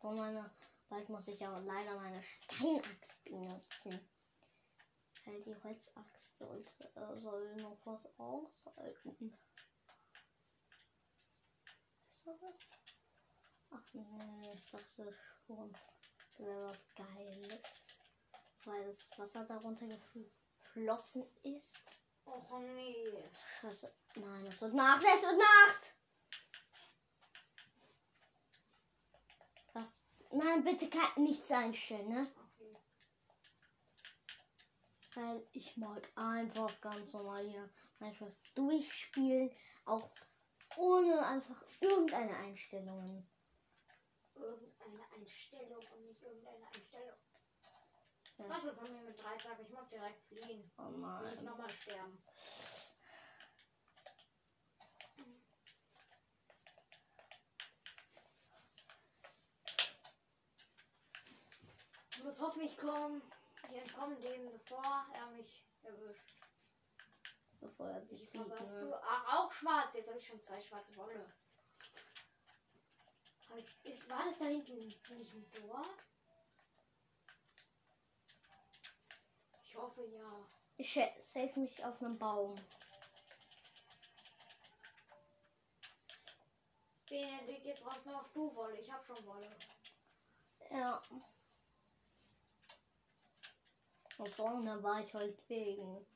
[0.05, 0.51] Boah, meine.
[0.91, 3.99] Bald muss ich aber leider meine Steinaxt benutzen.
[5.25, 9.35] Weil die Holzaxt sollte, äh, soll noch was aushalten.
[12.07, 12.61] Ist da was?
[13.71, 17.63] Ach nee, ich dachte schon, das wäre was Geiles.
[18.67, 21.81] Weil das Wasser darunter geflossen ist.
[22.27, 23.31] Och nee.
[23.59, 23.91] Scheiße.
[24.17, 25.95] Nein, es wird Nacht, es wird Nacht!
[29.75, 30.07] Was?
[30.35, 32.27] Nein, bitte nichts einstellen, ne?
[35.15, 37.71] Weil ich mag einfach ganz normal hier
[38.01, 39.55] Minecraft durchspielen,
[39.85, 40.11] auch
[40.77, 43.29] ohne einfach irgendeine Einstellungen.
[44.35, 47.19] Irgendeine Einstellung und nicht irgendeine Einstellung.
[48.39, 48.49] Ja.
[48.49, 49.61] Was ist von mir mit Dreizack?
[49.61, 50.69] Ich muss direkt fliehen.
[50.77, 51.45] Oh Will ich nein.
[51.45, 52.19] nochmal sterben.
[62.35, 63.23] Ich muss hoffen, ich komme.
[63.71, 66.43] Ich entkomme dem, bevor er mich erwischt.
[67.61, 68.49] Bevor er dich Ich sieht.
[68.49, 69.01] Ne?
[69.05, 69.95] Ach, auch schwarz.
[69.95, 71.33] Jetzt habe ich schon zwei schwarze Wolle.
[73.85, 75.89] Ist, war das da hinten nicht ein Dorf?
[79.63, 80.45] Ich hoffe ja.
[80.77, 82.57] Ich save mich auf einem Baum.
[87.09, 88.77] Benedikt, jetzt brauchst du nur auf du Wolle.
[88.77, 89.57] Ich habe schon Wolle.
[90.73, 91.01] Ja.
[94.19, 96.07] Was soll denn, da war ich heute wegen.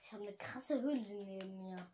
[0.00, 1.90] Ich habe eine krasse Höhle neben mir.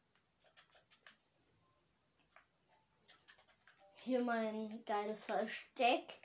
[3.98, 6.20] Hier mein geiles Versteck.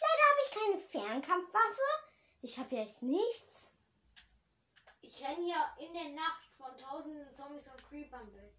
[0.00, 1.82] Leider habe ich keine Fernkampfwaffe.
[2.42, 3.70] Ich habe jetzt nichts.
[5.02, 8.54] Ich renne hier in der Nacht von tausenden Zombies und Creepern weg.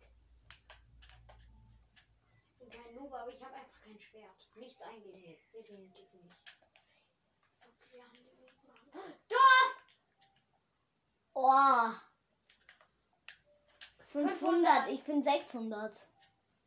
[2.54, 4.50] Ich bin kein Noob, aber ich habe einfach kein Schwert.
[4.56, 5.40] Nichts eingebildet.
[5.54, 6.38] Definitiv nicht.
[9.30, 9.71] Dorf!
[11.34, 11.92] Oh.
[14.08, 14.38] 500.
[14.40, 14.88] 500.
[14.90, 16.08] Ich bin 600.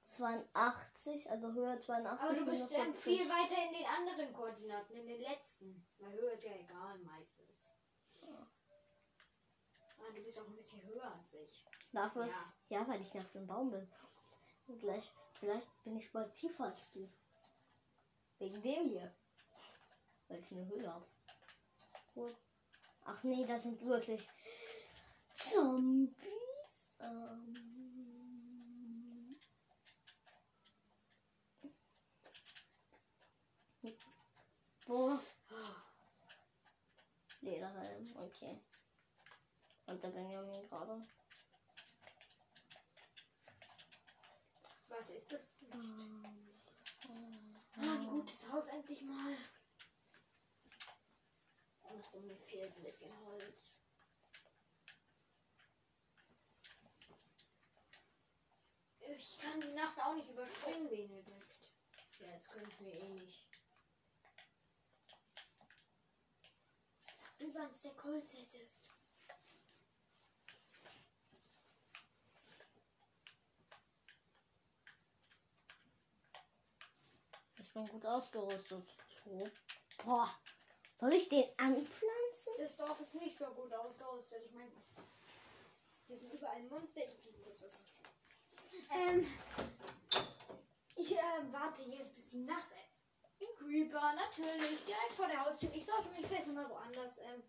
[0.05, 2.29] 82, also Höhe 82.
[2.29, 3.03] Aber du bist dann 70.
[3.03, 5.87] viel weiter in den anderen Koordinaten, in den letzten.
[5.99, 7.75] Weil Höhe ist ja egal meistens.
[9.99, 11.65] Ah, du bist auch ein bisschen höher als ich.
[11.93, 13.91] Dafür ist, ja, weil ich auf dem Baum bin.
[14.67, 17.11] Und gleich, vielleicht bin ich bald tiefer als du.
[18.39, 19.15] Wegen dem hier.
[20.29, 21.07] Weil ich eine Höhe habe.
[22.15, 22.37] Cool.
[23.05, 24.29] Ach nee, das sind wirklich
[25.35, 26.97] Zombies.
[27.01, 27.55] Ähm.
[34.87, 35.19] Wo?
[37.41, 38.59] Lederhelm, okay.
[39.87, 41.07] Und der Benjamin gerade.
[44.89, 45.75] Warte, ist das nicht?
[45.75, 49.37] Ähm, Ah, ein gutes Haus endlich mal.
[51.95, 53.81] Und mir fehlt ein bisschen Holz.
[58.99, 61.73] Ich kann die Nacht auch nicht überspringen, Benedikt.
[62.19, 63.49] Ja, jetzt könnten wir eh nicht.
[67.15, 68.91] Sag es der Holz hättest.
[77.61, 78.89] Ich bin gut ausgerüstet.
[79.25, 79.49] So.
[80.05, 80.29] Boah.
[80.95, 82.53] Soll ich den anpflanzen?
[82.57, 84.43] Das Dorf ist nicht so gut ausgerüstet.
[84.47, 84.71] Ich meine,
[86.07, 87.01] hier sind überall Monster.
[87.05, 87.85] Ich kurz was.
[88.93, 89.27] Ähm,
[90.97, 92.69] ich äh, warte jetzt bis die Nacht.
[93.41, 95.69] Im Creeper, natürlich, direkt vor der Haustür.
[95.75, 97.43] Ich sollte mich besser mal woanders ähm,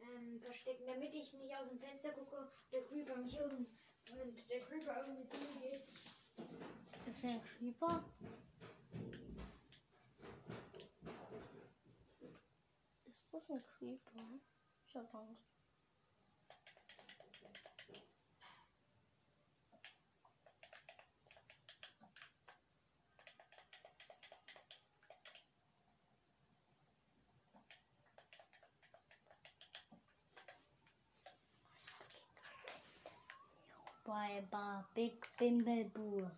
[0.00, 3.70] ähm, verstecken, damit ich nicht aus dem Fenster gucke und der Creeper mich irgendwie,
[4.20, 5.86] und der Creeper irgendwie zugeht.
[7.06, 8.04] Ist der ein Creeper?
[13.28, 14.40] Ist das ein Creeper?
[14.86, 15.42] Ich hab Angst.
[34.04, 36.30] Bei Bar Big Bimbleboo.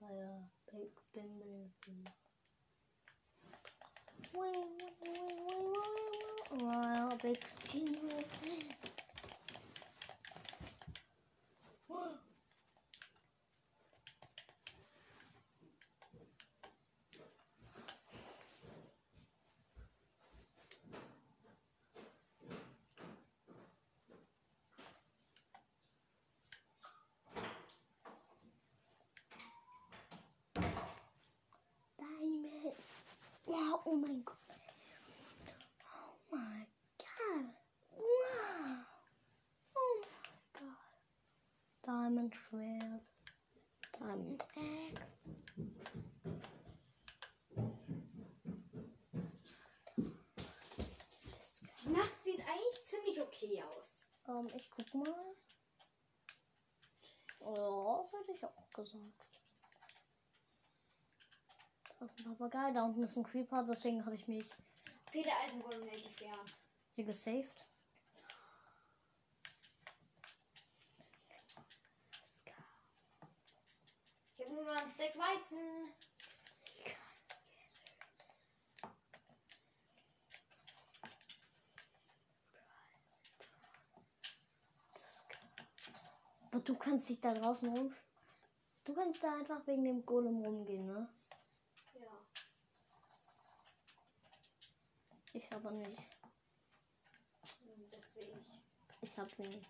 [0.00, 2.23] Bei a Big Bimbleboo.
[6.50, 7.38] Wow, big
[41.94, 43.12] Diamond Schwert.
[44.00, 45.14] Diamond Axe.
[51.84, 54.08] Die Nacht sieht eigentlich ziemlich okay aus.
[54.26, 55.36] Ähm, ich guck mal.
[57.38, 59.40] Ja, hätte ich auch gesagt.
[62.00, 64.50] Da ist ein Papagei, da unten ist ein Creeper, deswegen habe ich mich
[65.06, 66.40] Okay, der Eisengolem hält dich fern.
[66.96, 67.66] hier gesaved.
[74.54, 75.58] Ich habe nur noch ein Stack Weizen.
[86.52, 87.92] Aber du kannst dich da draußen rum.
[88.84, 91.08] Du kannst da einfach wegen dem Golem rumgehen, ne?
[91.98, 92.06] Ja.
[95.32, 96.16] Ich aber nicht.
[97.64, 98.62] Hm, Das sehe ich.
[99.00, 99.66] Ich hab ihn.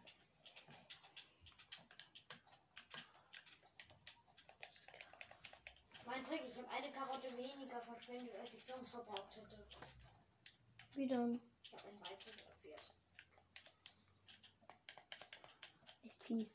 [6.06, 9.58] Mein Trick, ich habe eine Karotte weniger verschwendet, als ich sonst verbraucht hätte.
[10.94, 11.40] Wie dann?
[11.62, 12.92] Ich habe ein Weizen platziert.
[16.04, 16.50] Echt fies.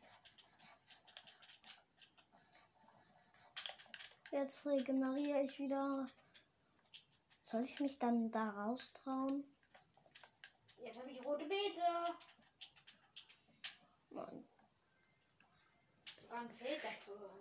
[4.32, 6.08] Jetzt regeneriere ich wieder.
[7.42, 9.44] Soll ich mich dann da raustrauen?
[10.78, 11.82] Jetzt habe ich rote Beete.
[14.12, 14.48] Nein.
[16.18, 17.32] Sogar ein Feld dafür.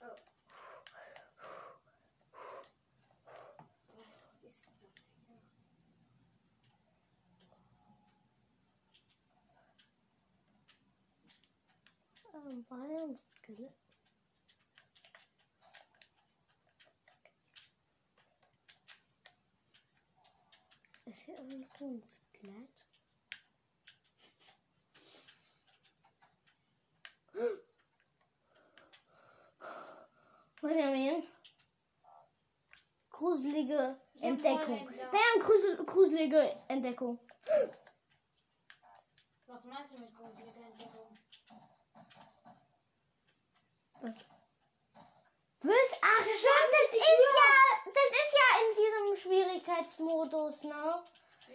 [0.00, 0.16] Oh.
[3.96, 4.88] Was ist das hier?
[12.50, 13.72] Ähm, bei uns Skelett.
[21.04, 22.86] Ist hier irgendwo ein Skelett?
[30.60, 31.22] Benjamin.
[33.10, 34.88] Gruselige Entdeckung.
[34.88, 37.18] Haben grusel gruselige Entdeckung.
[39.46, 41.09] Was meinst du mit gruseliger Entdeckung?
[44.02, 44.26] Was?
[45.62, 45.92] Was?
[46.00, 51.04] Ach schon, das ist ja, das ist ja in diesem Schwierigkeitsmodus, ne?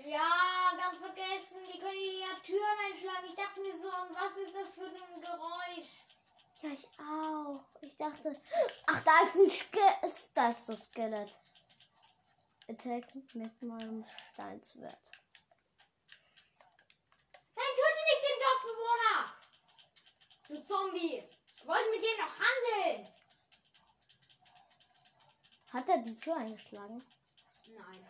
[0.04, 1.62] Ja, ganz vergessen.
[1.74, 3.28] Die können ja Türen einschlagen.
[3.30, 5.90] Ich dachte mir so, und was ist das für ein Geräusch?
[6.62, 7.66] Ja, ich auch.
[7.82, 8.40] Ich dachte,
[8.88, 10.04] ach, da ist ein Skelett.
[10.04, 11.40] Ist das Skelett.
[12.68, 14.06] Attack mit meinem
[20.48, 21.24] Du Zombie!
[21.66, 23.08] Ich wollte mit dir noch handeln!
[25.70, 27.04] Hat er die Tür eingeschlagen?
[27.70, 28.08] Nein.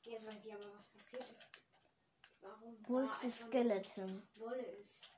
[0.00, 1.46] Jetzt weiß ich aber, was passiert ist.
[2.40, 2.78] Warum?
[2.88, 4.26] Wo ist das Skeleton?
[4.36, 5.10] nur Wolle ist.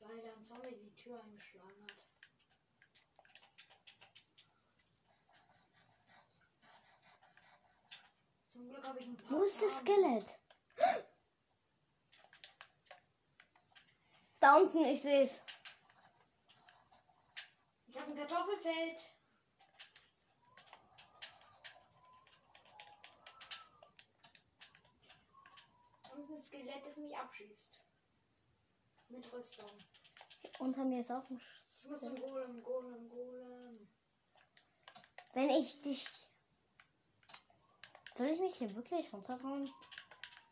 [0.00, 2.06] Weil dann Zombie die Tür eingeschlagen hat.
[8.46, 9.78] Zum Glück habe ich ein paar Wo ist das.
[9.78, 10.38] Skelett?
[14.38, 15.42] Da unten, ich sehe es.
[17.92, 19.12] Das ist ein Kartoffelfeld.
[26.14, 27.80] Und ein Skelett, das mich abschießt.
[29.08, 29.70] Mit Rüstung.
[30.60, 33.88] Unter mir ist auch ein Ich muss zum Golem, Golem, Golem.
[35.32, 36.06] Wenn ich dich.
[38.14, 39.72] Soll ich mich hier wirklich runterhauen?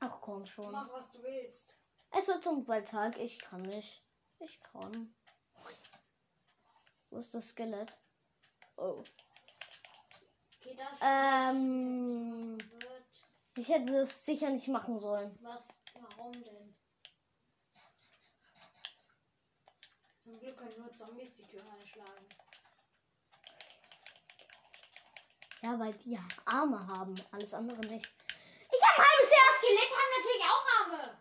[0.01, 0.73] Ach komm schon.
[0.73, 1.79] Mach, was du willst.
[2.11, 3.19] Es wird zum bald Tag.
[3.19, 4.03] Ich kann nicht.
[4.39, 5.15] Ich kann.
[7.11, 7.97] Wo ist das Skelett?
[8.77, 9.03] Oh.
[11.03, 12.59] Ähm.
[13.57, 15.37] Ich hätte das sicher nicht machen sollen.
[15.43, 15.69] Was?
[15.95, 16.77] Warum denn?
[20.21, 22.27] Zum Glück können nur Zombies die Tür einschlagen.
[25.63, 27.15] Ja, weil die Arme haben.
[27.33, 28.13] Alles andere nicht.
[28.71, 29.59] Ich habe ein halbes Herz.
[29.59, 31.19] Skelette haben natürlich auch Arme.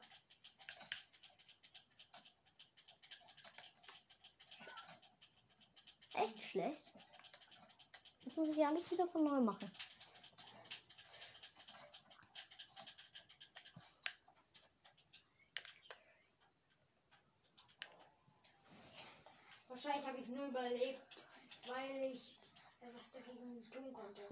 [6.18, 6.92] Echt schlecht.
[8.26, 9.72] Jetzt muss ich alles wieder von neu machen.
[19.68, 21.28] Wahrscheinlich habe ich es nur überlebt,
[21.68, 22.40] weil ich
[22.82, 24.28] äh, was dagegen tun konnte.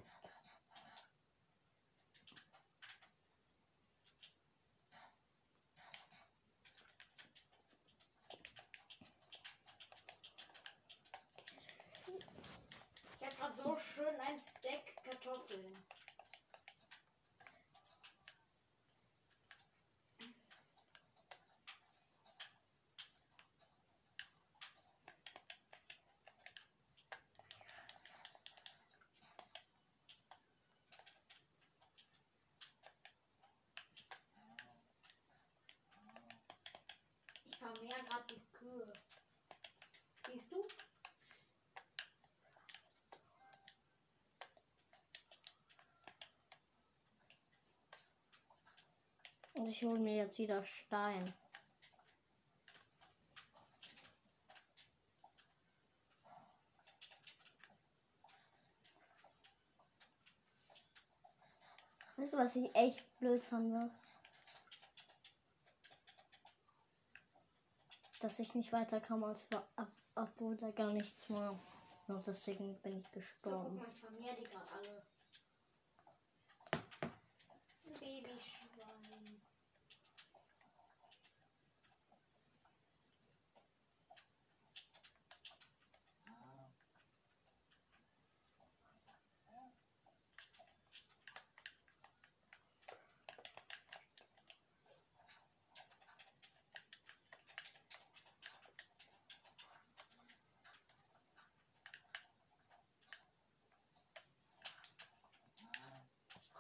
[13.18, 15.74] Ich habe gerade so schön ein Stack Kartoffeln.
[37.46, 38.92] Ich vermehr gerade die Kühe.
[40.28, 40.68] Siehst du?
[49.56, 51.34] Und ich hole mir jetzt wieder Stein.
[62.18, 63.92] Weißt du, was ich echt blöd fand?
[68.22, 71.60] Dass ich nicht weiterkam, als war, ab, obwohl da gar nichts war.
[72.08, 73.76] Und deswegen bin ich So, guck gestorben.
[73.76, 75.04] mal, ich vermehr die gerade alle.
[78.00, 78.66] Babyschwein.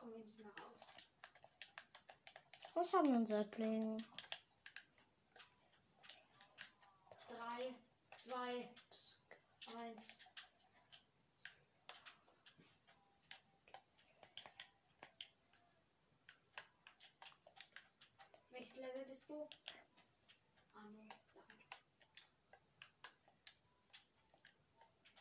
[0.07, 0.93] Ich mehr raus.
[2.83, 3.97] Ich habe einen Säugling.
[7.27, 7.73] Drei,
[8.15, 8.69] zwei,
[9.77, 10.07] eins.
[18.51, 19.47] Welches Level bist du?
[20.75, 21.09] Ah, nee.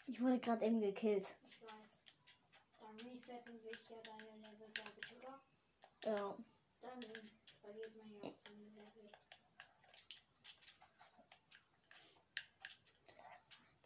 [0.06, 1.36] Ich wurde gerade eben gekillt.
[1.51, 1.70] Ich weiß.
[2.78, 4.53] Dann resetten sich ja deine Level?
[6.05, 6.36] Ja.
[6.82, 7.01] Dann
[7.62, 9.10] verliert man ja auch seine Level.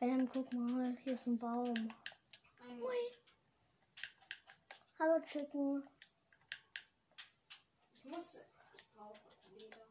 [0.01, 1.75] Ben, guck mal, hier ist ein Baum.
[1.75, 2.83] Ein
[4.99, 5.89] Hallo Chicken.
[7.95, 8.45] Ich muss.
[8.77, 9.21] Ich brauche
[9.51, 9.87] Leder.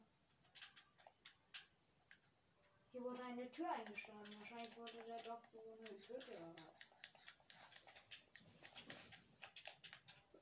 [2.92, 4.38] Hier wurde eine Tür eingeschlagen.
[4.38, 6.90] Wahrscheinlich wurde der Dorfbewohner getötet oder was.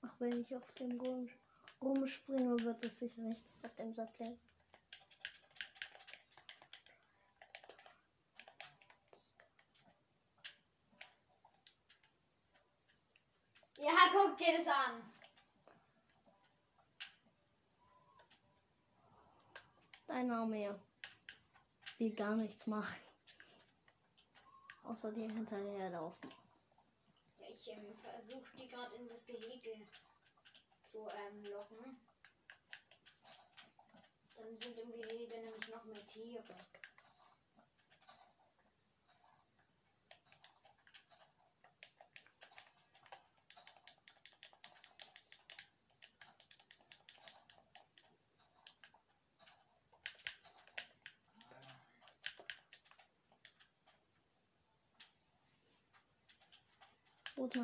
[0.02, 1.45] Ach, wenn ich auf dem Grund
[1.86, 4.38] rumspringe, wird es sicher nichts auf dem Sapling.
[13.78, 15.14] Ja, guck dir das an.
[20.08, 20.80] Dein Name hier.
[21.84, 23.00] Spiel gar nichts machen.
[24.84, 26.34] Außer dir hinterherlaufen.
[27.40, 29.88] Ja, ich ähm, versuche die gerade in das Gehege
[30.96, 32.00] zu ähm, locken.
[34.38, 36.42] Dann sind im Gehege nämlich noch mehr Tiere.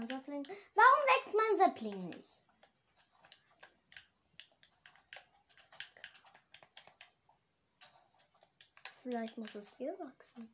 [0.07, 0.45] Sapling?
[0.75, 2.40] Warum wächst mein Sapling nicht?
[9.11, 10.47] Vielleicht muss es hier wachsen.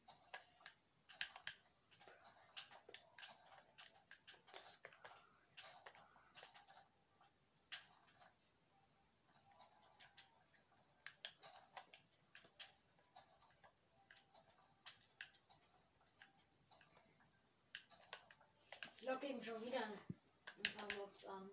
[18.96, 21.52] Ich locke eben schon wieder ein paar Mobs an.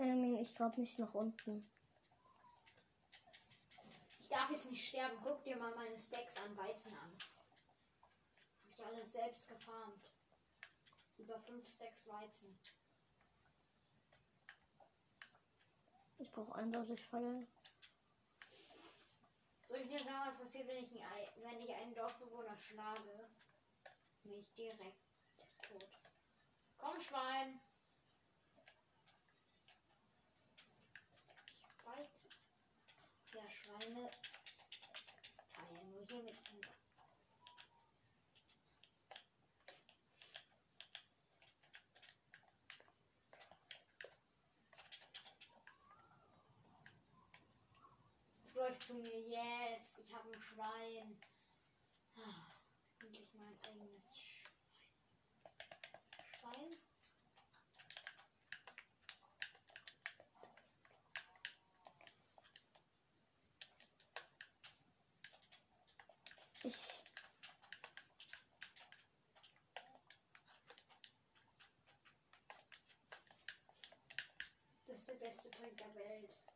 [0.00, 1.70] Benjamin, ich glaube mich nach unten.
[4.20, 5.18] Ich darf jetzt nicht sterben.
[5.22, 7.18] Guck dir mal meine Stacks an Weizen an.
[8.62, 10.10] Hab ich alles selbst gefarmt.
[11.18, 12.58] Über 5 Stacks Weizen.
[16.18, 17.42] Ich brauche eindeutig Feuer.
[19.68, 23.28] Soll ich dir sagen, was passiert, wenn ich, ein Ei, wenn ich einen Dorfbewohner schlage?
[24.22, 25.00] Bin ich direkt
[25.62, 25.88] tot.
[26.76, 27.60] Komm, Schwein!
[31.46, 32.30] Ich hab Weizen.
[33.70, 34.10] Ja, Schweine
[35.52, 36.68] kann nur hier mit Kinder.
[48.44, 51.20] Es läuft zu mir, yes, ich habe ein Schwein.
[52.16, 52.52] Ah,
[53.00, 54.29] endlich mein eigenes Schwein.
[76.10, 76.49] great.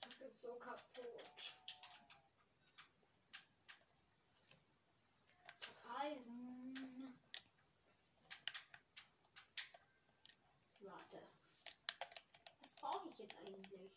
[0.00, 1.54] Holzspitzhacke ist so kaputt.
[5.98, 7.20] Eisen.
[10.80, 11.22] Warte.
[12.60, 13.92] Was brauche ich jetzt eigentlich?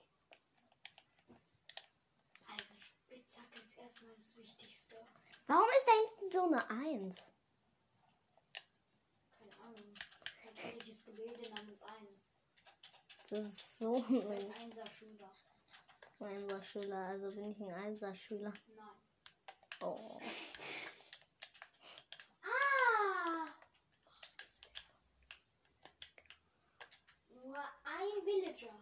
[2.46, 5.08] Also Spitzhacke ist erstmal das Wichtigste.
[5.48, 7.30] Warum ist da hinten so eine Eins?
[9.38, 9.94] Keine Ahnung.
[10.46, 12.34] Natürliches Gebilde namens 1.
[13.30, 15.34] Das ist so Das heißt ein Einser-Schüler.
[16.24, 16.98] Einser-Schüler.
[17.08, 18.52] Also bin ich ein Einser-Schüler.
[18.76, 18.88] Nein.
[19.82, 20.20] Oh.
[22.44, 23.48] Ah!
[27.30, 28.74] Nur ein Villager.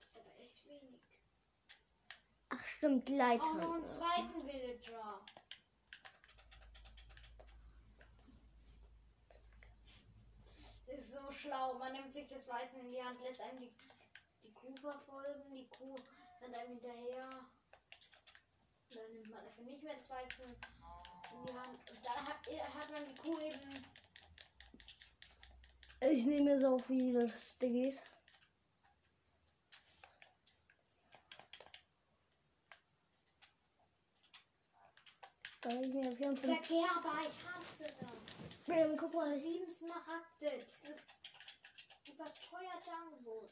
[0.00, 1.02] Das ist aber echt wenig.
[2.50, 3.72] Ach stimmt, Auch noch Leiter.
[3.74, 5.24] einen zweiten Villager.
[10.98, 11.74] Ist so schlau.
[11.74, 13.72] Man nimmt sich das Weizen in die Hand, lässt einem die,
[14.42, 15.54] die Kuh verfolgen.
[15.54, 15.94] Die Kuh
[16.40, 17.28] rennt einem hinterher.
[18.90, 21.90] Dann nimmt man dafür nicht mehr das Weizen in die Hand.
[21.90, 23.74] Und dann hat, hat man die Kuh eben.
[26.00, 28.00] Ich nehme so viele Stiggies.
[35.60, 36.56] Dann ich mir 54.
[36.56, 38.17] Verkehrbar, ich hasse das.
[38.68, 39.32] Bam, guck mal.
[39.32, 40.50] Sieben Smaragde.
[40.60, 40.82] Dieses
[42.06, 43.50] überteuerte Angebot.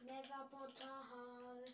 [0.00, 1.64] Never Portal.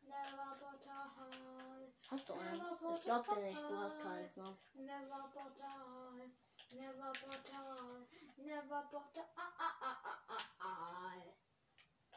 [0.00, 1.92] Never Portal.
[2.10, 2.62] Hast du eins?
[2.96, 4.56] Ich glaub dir nicht, du hast keins, ne?
[4.72, 6.30] Never Portal.
[6.72, 8.06] Never Portal.
[8.36, 9.24] Never Portal.
[9.36, 11.22] Ah, ah, ah, ah, ah, ah.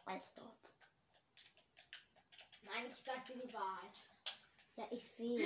[0.06, 0.66] Weißt du.
[2.68, 4.06] Nein, ich sag dir die Wahrheit.
[4.76, 5.41] Ja, ich sehe.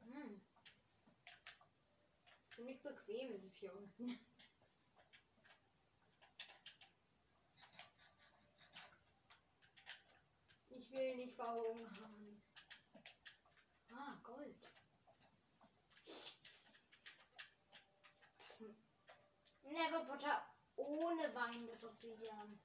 [0.00, 0.40] Hm.
[2.50, 4.18] Ziemlich bequem ist es hier unten.
[10.68, 12.42] Ich will nicht verhungern.
[13.90, 14.70] Ah, Gold.
[18.48, 18.76] Ist ein
[19.62, 22.60] Never Potter ohne Wein des Obsidian.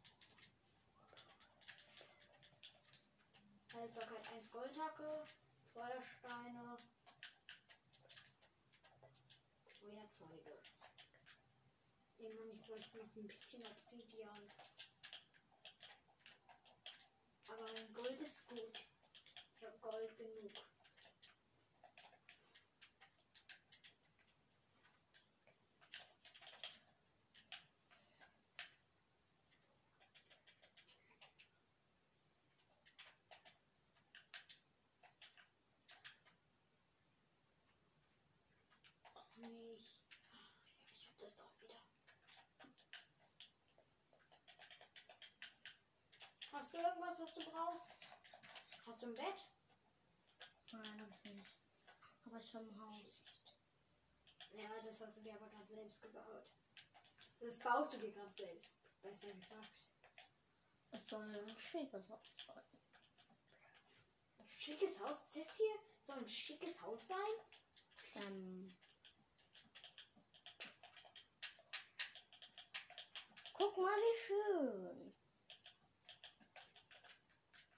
[3.74, 5.26] Haltbarkeit 1 Goldhacke,
[5.74, 6.78] Feuersteine,
[9.80, 10.62] Feuerzeuge.
[12.18, 14.52] Immer nicht bräuchte noch ein bisschen Obsidian.
[17.48, 18.88] Aber Gold ist gut.
[19.56, 20.52] Ich habe Gold genug.
[39.44, 39.98] Auch nicht.
[40.34, 40.38] Ah,
[40.78, 41.82] ja, Ich habe das doch wieder.
[46.52, 47.96] Hast du irgendwas, was du brauchst?
[48.86, 49.52] Hast du ein Bett?
[50.72, 51.56] Nein, hab ich nicht.
[52.26, 53.24] Aber ich habe ein Haus.
[54.54, 56.56] Ja, das hast du dir aber gerade selbst gebaut.
[57.40, 58.72] Das baust du dir gerade selbst.
[59.02, 59.90] Besser gesagt.
[60.92, 62.64] Es soll ein schickes Haus sein.
[64.38, 65.20] Ein schickes Haus.
[65.34, 67.18] Das hier soll ein schickes Haus sein?
[68.16, 68.76] Ähm.
[73.54, 75.21] Guck mal, wie schön.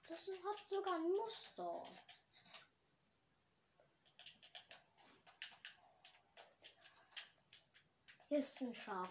[0.08, 1.88] Das hat sogar ein Muster.
[8.28, 9.10] Hier ist ein Schaf.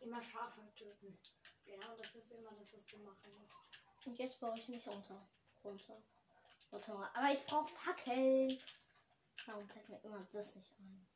[0.00, 1.18] Immer Schafe töten.
[1.64, 3.58] Genau, das ist immer das, was du machen musst.
[4.06, 5.28] Und jetzt baue ich mich unter.
[5.62, 6.02] Runter.
[6.70, 7.10] Warte mal.
[7.14, 8.58] Aber ich brauche Fackeln.
[9.46, 11.08] Warum fällt mir immer das nicht ein?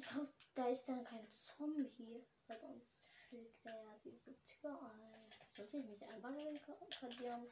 [0.00, 2.22] Ich hoffe, da ist dann kein Zombie.
[2.46, 5.34] Weil sonst schlägt er ja diese Tür ein.
[5.48, 7.48] Sollte ich mich einfach barrikadieren?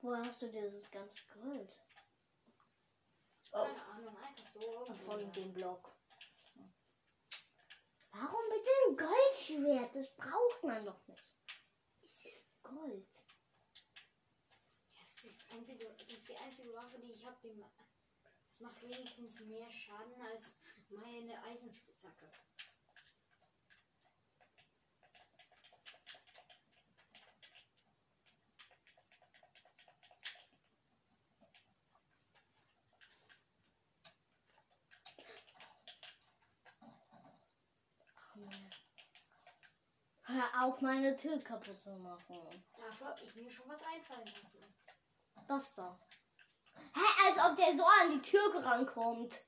[0.00, 1.78] Woher hast du dieses ganze Gold?
[3.52, 4.86] Oh, Keine Ahnung, einfach so.
[5.04, 5.92] von dem Block.
[8.12, 9.94] Warum bitte ein Goldschwert?
[9.94, 11.24] Das braucht man doch nicht.
[12.02, 13.09] Es ist Gold.
[15.50, 17.36] Das ist, das einzige, das ist die einzige Waffe, die ich habe.
[18.48, 20.56] Das macht wenigstens mehr Schaden als
[20.88, 22.30] meine Eisenspitzhacke.
[40.22, 42.38] Hör auf, meine Tür kaputt zu machen.
[42.78, 44.89] Dafür habe ich mir schon was einfallen lassen.
[45.48, 45.98] Das da.
[46.94, 49.44] Hä, als ob der so an die Tür rankommt.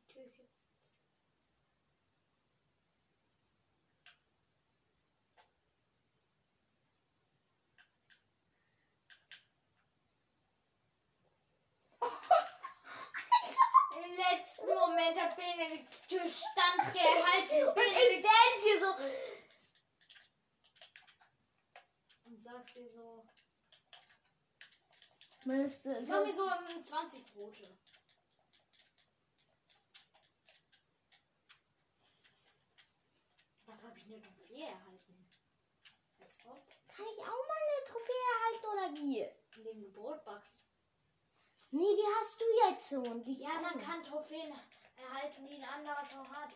[0.00, 0.70] Die Tür ist jetzt.
[14.04, 17.68] Im letzten Moment hat Benedikts Tür standgehalten.
[17.68, 18.94] Und ich Benedikt hier so.
[22.76, 23.24] Und dir so.
[25.44, 27.68] Du, Mach mir so um 20 Brote.
[34.12, 35.30] eine Trophäe erhalten.
[36.20, 39.42] Als ob, Kann ich auch mal eine Trophäe erhalten oder wie?
[39.56, 40.60] indem du Brot backst.
[41.70, 43.24] Nee, die hast du jetzt schon.
[43.24, 44.52] Die Ja, man kann Trophäen
[44.96, 46.50] erhalten, die ein anderer schon hat.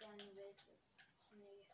[0.00, 0.94] Zumindest wenn es eine Welt ist.
[0.98, 1.64] Ach nee.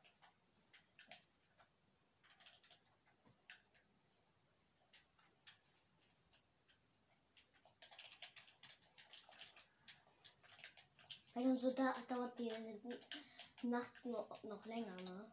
[11.34, 12.50] Also so da, dauert die
[13.62, 15.30] Nacht noch, noch länger, ne?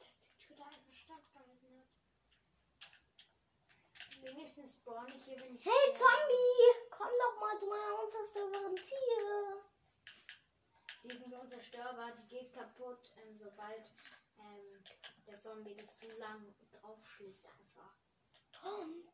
[0.00, 1.86] dass die Tür da einfach standgehalten hat.
[4.22, 5.66] Wenigstens spawn ich hier, wenn ich.
[5.66, 6.83] Hey Zombie!
[6.96, 9.62] Komm doch mal zu meiner unzerstörbaren Tier.
[11.02, 13.90] Die sind so unzerstörbar, die geht kaputt, ähm, sobald
[14.38, 14.84] ähm,
[15.26, 17.94] der Zombie das zu lang draufschlägt einfach.
[18.62, 19.12] Kommt.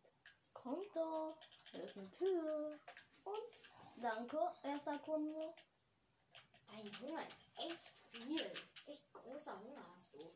[0.52, 1.38] Kommt doch.
[1.72, 2.78] Hier ist eine Tür.
[3.24, 5.54] Und danke, erster Kunde.
[6.68, 8.52] Dein Hunger ist echt viel.
[8.86, 10.34] Echt großer Hunger hast du.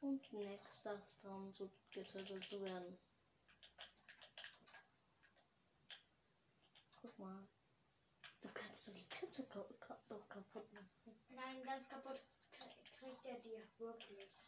[0.00, 2.98] Und nächster ist dran, zu getötet zu werden.
[7.06, 7.46] Guck mal.
[8.40, 10.90] Du kannst so die Kette ka ka doch kaputt machen.
[11.28, 12.20] Nein, ganz kaputt
[12.50, 13.62] krie- kriegt er dir.
[13.78, 14.44] Wirklich.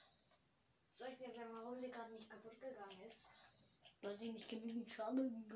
[0.95, 3.31] Soll ich dir sagen, warum sie gerade nicht kaputt gegangen ist?
[4.03, 5.49] Weil sie nicht genügend Schaden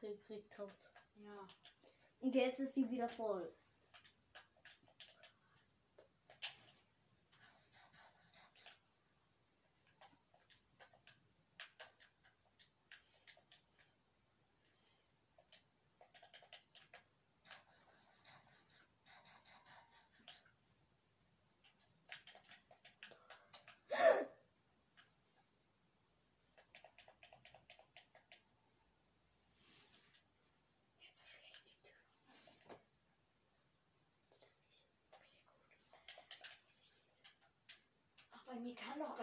[0.00, 0.90] gekriegt hat.
[1.16, 1.46] Ja.
[2.20, 3.54] Und jetzt ist die wieder voll.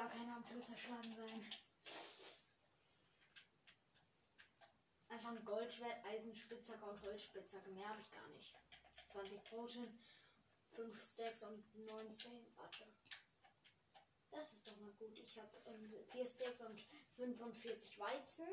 [0.06, 1.46] Gar keiner am Tür zerschlagen sein.
[5.10, 7.72] Einfach ein Goldschwert, Eisenspitzhacke und Holzspitzhacke.
[7.72, 8.56] Mehr habe ich gar nicht.
[9.08, 9.88] 20 Brote,
[10.74, 12.32] 5 Stacks und 19.
[12.56, 12.86] Warte.
[14.30, 15.18] Das ist doch mal gut.
[15.18, 18.48] Ich habe ähm, 4 Stacks und 45 Weizen,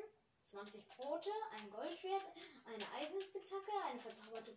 [0.44, 2.32] 20 Brote, ein Goldschwert,
[2.64, 4.56] eine Eisenspitzhacke, eine verzauberte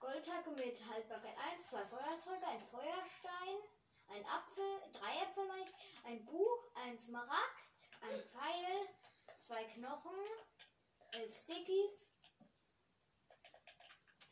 [0.00, 3.56] Goldhacke mit Haltbarkeit 1, zwei Feuerzeuge, ein Feuerstein,
[4.08, 5.74] ein Apfel, drei Äpfel meine ich,
[6.04, 8.88] ein Buch, ein Smaragd, ein Pfeil,
[9.38, 10.16] zwei Knochen,
[11.12, 12.08] elf Stickies,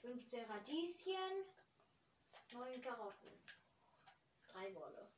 [0.00, 1.44] 15 Radieschen,
[2.52, 3.42] neun Karotten,
[4.48, 5.10] drei Wolle.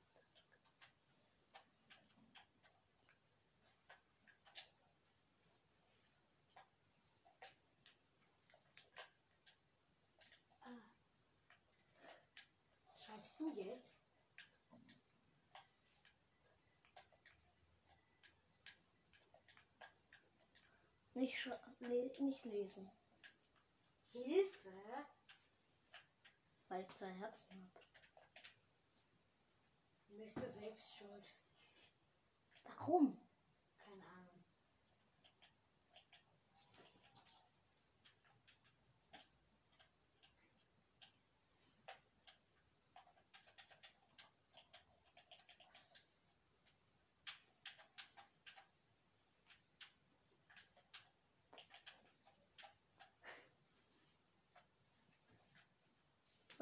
[10.60, 10.82] Ah.
[12.96, 13.95] Schreibst du jetzt?
[21.26, 21.44] Nicht,
[21.80, 22.88] le nicht lesen,
[24.12, 24.70] Hilfe?
[26.68, 27.84] weil ich zwei Herzen habe.
[30.06, 31.34] Bist du selbst schuld?
[32.62, 33.20] Warum?
[33.76, 34.36] Keine Ahnung.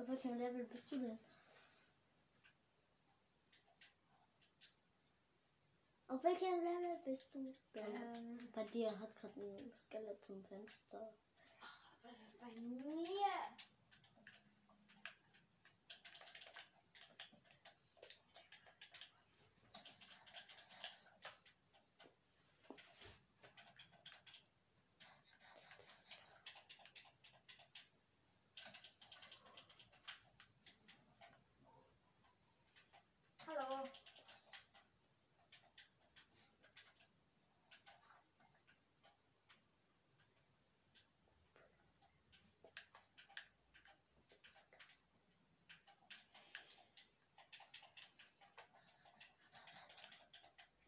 [0.05, 1.19] Auf welchem Level bist du denn?
[6.09, 7.85] Auf welchem Level bist du denn?
[7.87, 11.11] Ähm, Bei dir hat gerade ein Skelett zum Fenster.
[12.03, 12.85] was ist bei mir?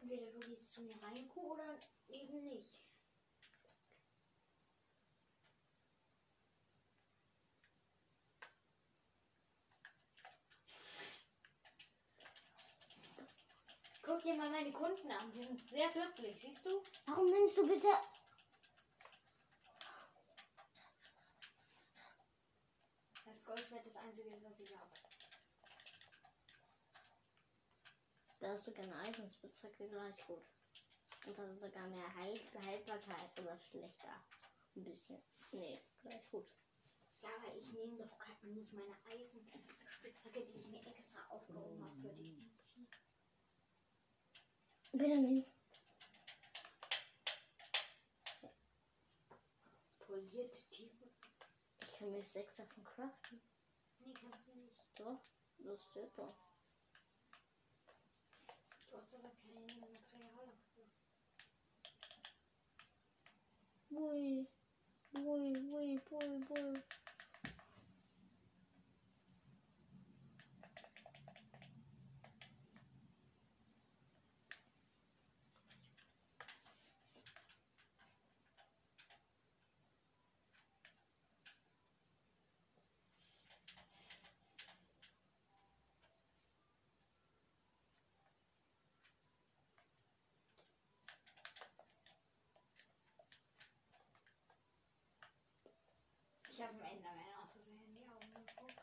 [0.09, 2.79] Entweder du gehst zu mir rein, Kuh, oder eben nicht.
[14.01, 15.33] Guck dir mal meine Kunden an.
[15.33, 16.81] Die sind sehr glücklich, siehst du?
[17.07, 17.89] Warum nimmst du bitte.
[23.25, 25.06] Das Goldschwert das einzige ist, was ich habe.
[28.47, 30.45] Da hast du keine Eisenspitzhacke gleich gut.
[31.27, 34.25] Und dann sogar mehr Heil Haltbarkeit oder schlechter.
[34.77, 35.21] Ein bisschen.
[35.51, 36.47] Nee, gleich gut.
[37.23, 42.01] Ja, aber ich nehme doch kein- nicht meine Eisenspitzhacke, die ich mir extra aufgehoben habe
[42.01, 42.39] für die.
[44.93, 45.45] Benjamin,
[49.99, 51.11] Polierte Tiefe.
[51.81, 53.41] ich kann mir sechs davon craften.
[53.99, 54.77] Nee, kannst du nicht.
[54.95, 55.19] Doch,
[55.59, 56.46] das steht doch.
[58.91, 60.87] Du hast aber keine Material dafür.
[63.91, 64.47] Ui,
[65.15, 66.83] ui, ui, ui, ui.
[96.57, 98.81] Ich habe am Ende meiner aus Versehen in die Augen geguckt.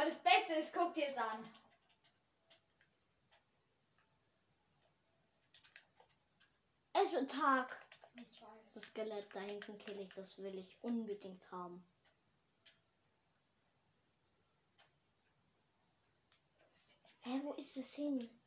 [0.00, 1.46] Aber das Beste ist, guck dir jetzt an.
[6.94, 7.86] Es wird Tag.
[8.14, 8.72] Ich weiß.
[8.72, 11.84] Das Skelett da hinten kill ich, das will ich unbedingt haben.
[17.20, 18.40] Hä, wo ist es hin?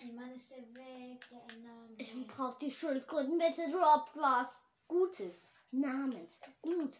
[0.00, 1.94] Ein Mann ist der Weg, der Enderman.
[1.98, 4.62] Ich brauch die Schildkröten, bitte droppt was.
[4.86, 5.42] Gutes.
[5.70, 6.40] Namens.
[6.62, 6.98] Gut.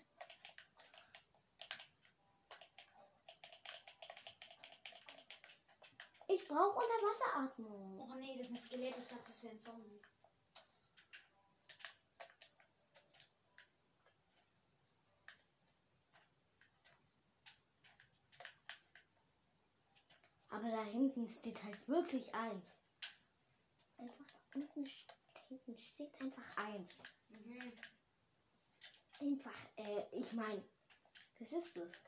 [6.39, 7.98] Ich brauche Unterwasseratmung.
[8.01, 8.97] Oh nee, das ist ein Skelett.
[8.97, 10.01] Ich dachte, das wäre ein Zombie.
[20.48, 22.78] Aber da hinten steht halt wirklich eins.
[23.97, 25.16] Einfach da unten steht,
[25.48, 26.98] hinten steht einfach eins.
[27.31, 27.73] Mhm.
[29.19, 30.65] Einfach, äh, ich meine,
[31.40, 32.08] was ist das?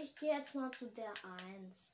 [0.00, 1.90] Ich gehe jetzt mal zu der Eins.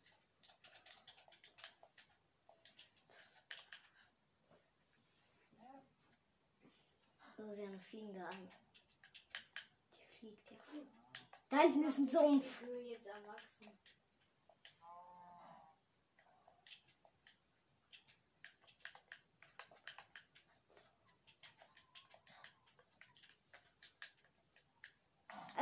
[7.36, 8.52] Das ist ja eine fliegende Eins.
[9.94, 10.56] Die fliegt ja.
[11.48, 12.58] Da hinten ist ein Sumpf.
[12.58, 13.72] Kühe jetzt erwachsen.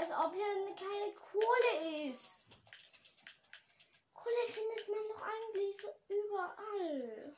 [0.03, 2.43] Als ob hier keine Kohle ist.
[4.13, 7.37] Kohle findet man doch eigentlich so überall.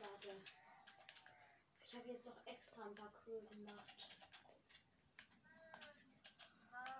[0.00, 0.44] Warte.
[1.82, 4.08] Ich habe jetzt noch extra ein paar Kühe gemacht.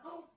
[0.04, 0.28] Oh.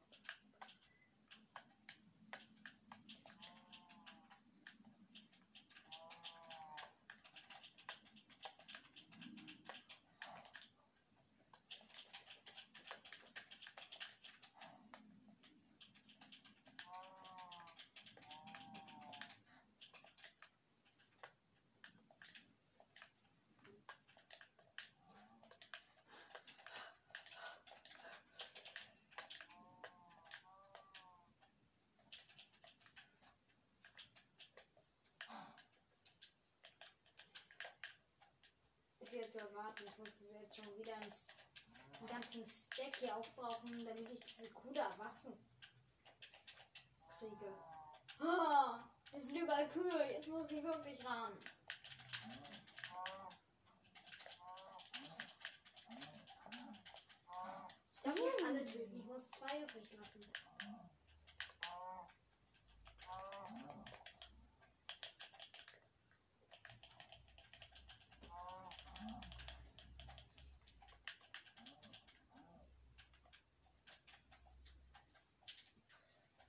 [39.04, 39.84] Ist jetzt zu erwarten.
[39.86, 40.10] Ich muss
[40.42, 41.30] jetzt schon wieder ins,
[41.98, 45.34] einen ganzen Stack hier aufbrauchen, damit ich diese Kuh da erwachsen
[47.20, 47.54] kriege.
[48.20, 48.76] Oh,
[49.14, 50.12] es sind überall Kühe.
[50.12, 51.38] Jetzt muss ich wirklich ran.
[57.96, 59.00] Ich darf nicht alle töten.
[59.00, 60.22] Ich muss zwei übrig lassen.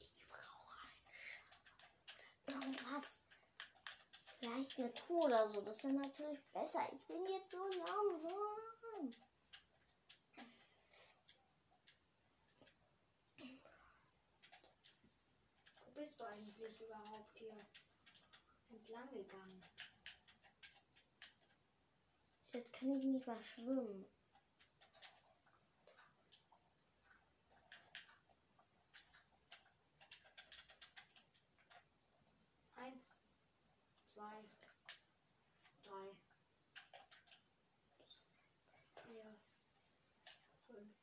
[0.00, 1.04] Ich brauche ein
[2.46, 3.20] Irgendwas.
[4.54, 5.60] Richtige Tour oder so.
[5.60, 6.80] Das ist dann natürlich besser.
[6.92, 8.32] Ich bin jetzt so langsam.
[15.84, 17.66] Wo bist du eigentlich überhaupt hier
[18.70, 19.62] entlang gegangen?
[22.52, 24.06] Jetzt kann ich nicht mal schwimmen.
[32.76, 33.18] Eins,
[34.06, 34.44] zwei,
[35.82, 36.16] drei,
[39.04, 39.36] vier,
[40.68, 40.94] fünf.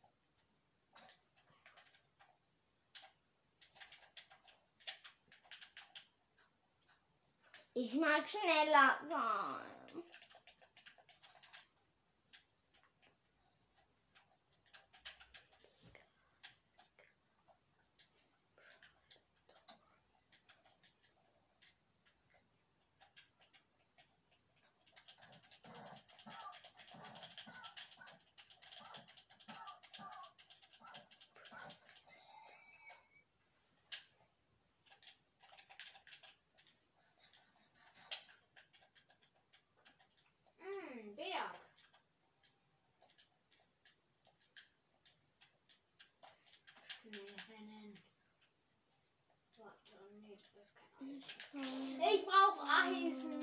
[8.01, 9.71] Ich mag schneller sein.
[40.61, 41.59] Mm, Berg.
[47.01, 47.99] Schnell rennen.
[49.57, 51.23] Warte, nee, das ist kein
[51.61, 52.13] Eis.
[52.13, 52.27] Ich
[52.81, 53.41] brauche Eisen.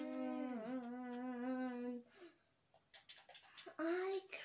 [3.81, 4.43] I cry.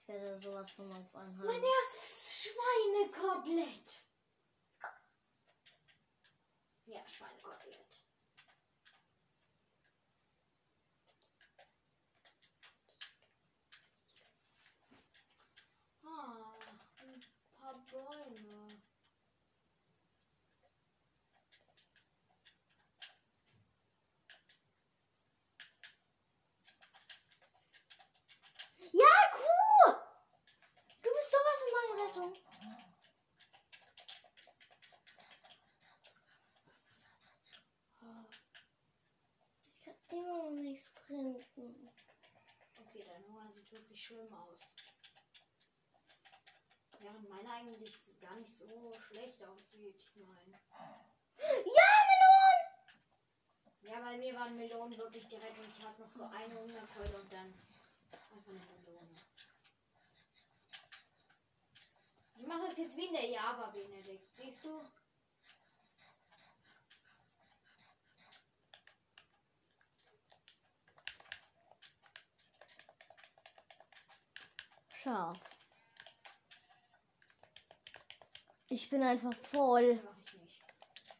[0.00, 4.08] Ich werde sowas von auf einen Mein erstes Schweinekotelett.
[6.86, 8.02] Ja, Schweinekotelett.
[16.04, 16.58] Ah,
[16.98, 17.22] ein
[17.54, 18.82] paar Bäume.
[28.92, 29.94] Ja, Kuh!
[31.02, 32.32] Du bist sowas in meiner Rettung.
[39.68, 41.88] Ich kann immer noch nicht sprinten.
[42.78, 44.74] Okay, dein Hunger sieht wirklich schlimm aus.
[47.00, 49.96] Während meiner eigentlich gar nicht so schlecht aussieht.
[49.98, 50.60] Ich meine.
[51.38, 52.60] Ja, Melon!
[53.82, 57.32] Ja, bei mir waren Melonen wirklich direkt und ich habe noch so eine Hungerkeule und
[57.32, 57.52] dann
[58.30, 59.16] einfach eine Melone.
[62.38, 64.36] Ich mache das jetzt wie in der Java, Benedikt.
[64.36, 64.80] Siehst du?
[75.02, 75.36] Scharf.
[78.68, 80.00] Ich bin einfach voll.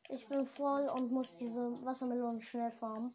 [0.08, 3.12] Ich bin voll und muss diese Wassermelone schnell farmen.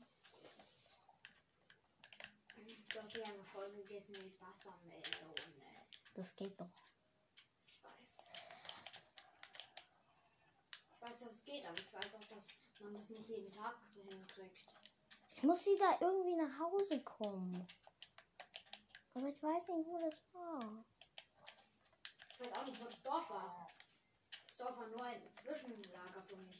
[2.57, 5.03] Du hast ja eine Folge gegessen mit Wassermelone.
[6.15, 6.89] Das geht doch.
[7.65, 8.17] Ich weiß.
[10.91, 12.47] Ich weiß, dass es geht, aber ich weiß auch, dass
[12.81, 14.65] man das nicht jeden Tag hinkriegt.
[15.31, 17.65] Ich muss wieder irgendwie nach Hause kommen.
[19.17, 20.85] Aber ich weiß nicht, wo das war.
[22.29, 23.67] Ich weiß auch nicht, wo das Dorf war.
[24.45, 26.57] Das Dorf war nur ein Zwischenlager für mich.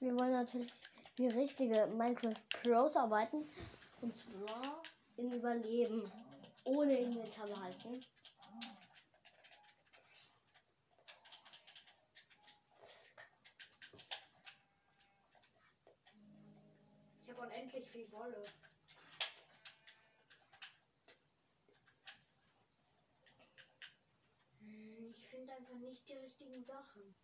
[0.00, 0.72] Wir wollen natürlich
[1.14, 3.48] wie richtige Minecraft Pros arbeiten.
[4.00, 4.82] Und zwar
[5.16, 6.10] in Überleben.
[6.64, 8.04] Ohne Inventar behalten.
[17.24, 18.42] Ich habe unendlich viel Wolle.
[24.60, 27.14] Hm, Ich finde einfach nicht die richtigen Sachen.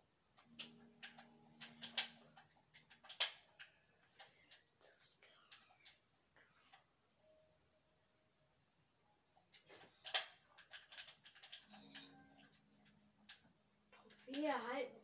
[14.39, 15.01] Trophäe erhalten.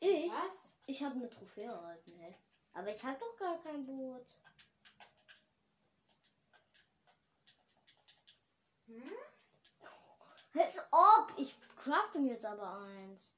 [0.00, 0.30] Ich?
[0.30, 0.76] Was?
[0.86, 2.36] Ich habe eine Trophäe erhalten, ey.
[2.76, 4.38] Aber ich habe doch gar kein Boot.
[8.86, 9.12] Hm?
[10.54, 11.32] Als ob!
[11.38, 13.34] Ich crafte mir jetzt aber eins.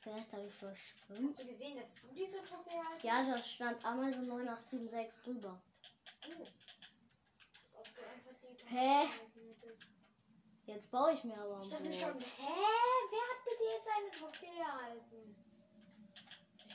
[0.00, 1.30] Vielleicht habe ich verschwimmt.
[1.30, 5.62] Hast du gesehen, dass du diese Trophäe erhalten Ja, da stand Amazon 9876 drüber.
[6.26, 6.46] Oh.
[8.66, 9.08] Hä?
[10.66, 12.54] Jetzt baue ich mir aber ein Ich dachte schon, hä?
[13.10, 15.47] Wer hat mit dir jetzt eine Trophäe erhalten?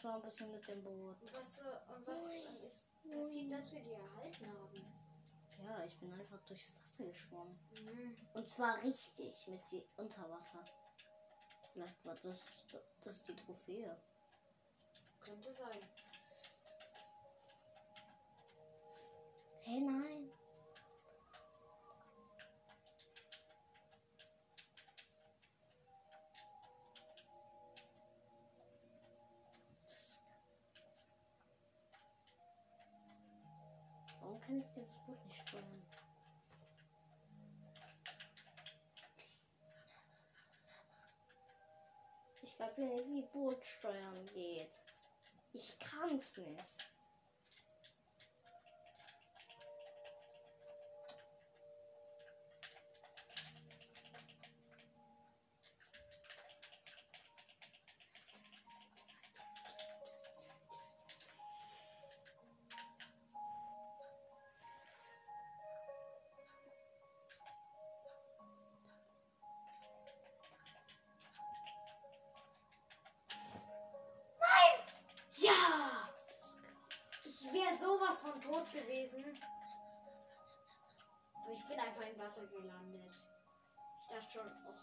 [0.04, 1.22] Ich war ein bisschen mit dem Boot.
[1.22, 2.24] Und was, und was
[2.66, 4.86] ist passiert, dass wir die erhalten haben?
[5.64, 7.58] Ja, ich bin einfach durchs Wasser geschwommen.
[7.86, 8.18] Mhm.
[8.34, 10.66] Und zwar richtig mit die Unterwasser.
[11.72, 12.42] Vielleicht war das,
[13.02, 13.98] das die Trophäe.
[15.22, 15.80] Könnte sein.
[19.62, 20.30] Hey, nein.
[34.54, 35.84] Kann ich dieses Boot nicht steuern?
[42.44, 44.70] Ich glaube nicht, wie Boot steuern geht.
[45.54, 46.93] Ich kann's nicht.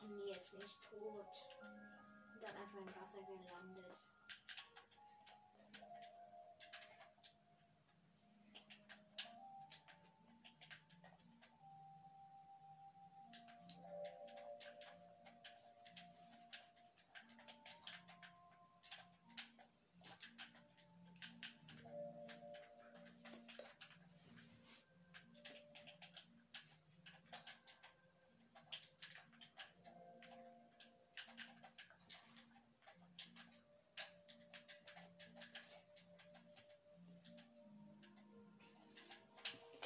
[0.03, 1.27] Nee, jetzt bin ich tot.
[2.35, 3.99] Und dann einfach im Wasser gelandet.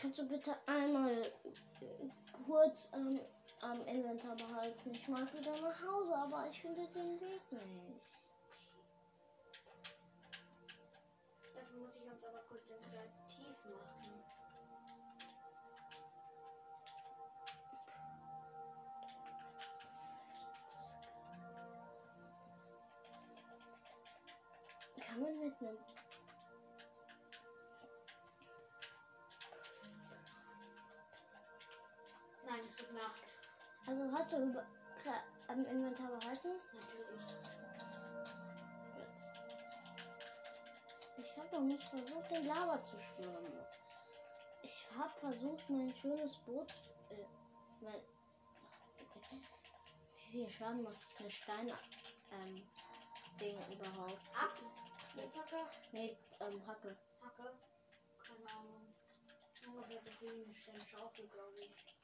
[0.05, 2.11] Kannst du bitte einmal äh,
[2.47, 3.19] kurz ähm,
[3.63, 4.91] am Inventar behalten?
[4.91, 8.29] Ich mag wieder nach Hause, aber ich finde den Weg nicht.
[11.55, 14.25] Dafür muss ich uns aber kurz in kreativ machen.
[25.01, 25.79] Kann man mit einem.
[34.25, 34.65] Hast du über,
[35.49, 36.49] am Inventar behalten?
[36.73, 37.21] Natürlich.
[41.19, 43.53] Ich habe noch nicht versucht, den Lava zu schwimmen.
[44.63, 46.73] Ich habe versucht, mein schönes Boot.
[47.11, 47.27] Äh,
[47.81, 48.01] mein,
[50.17, 51.71] wie viel Schaden macht ein Stein
[52.33, 52.67] ähm,
[53.39, 54.19] Ding überhaupt?
[54.43, 54.79] Axt,
[55.11, 56.97] Spitzhacke, Nee, ähm, Hacke.
[57.21, 57.53] Hacke,
[58.27, 58.95] keine Ahnung.
[59.67, 62.04] Ungefähr so viel wie eine Schaufel, glaube ich.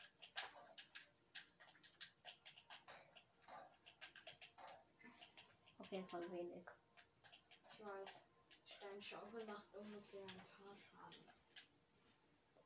[5.91, 6.65] Auf jeden Fall wenig.
[7.65, 8.11] Ich weiß.
[8.65, 11.27] Steinschaufel macht ungefähr ein paar Schaden.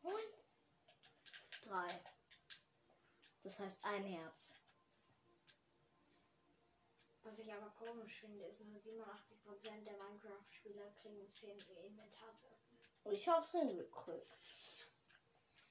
[0.02, 1.62] Und?
[1.62, 2.04] Drei.
[3.42, 4.52] Das heißt ein Herz.
[7.22, 12.46] Was ich aber komisch finde, ist nur 87% der Minecraft-Spieler kriegen 10 ihr Inventar zu
[12.48, 12.78] öffnen.
[13.04, 14.90] Und ich hab's hingekriegt.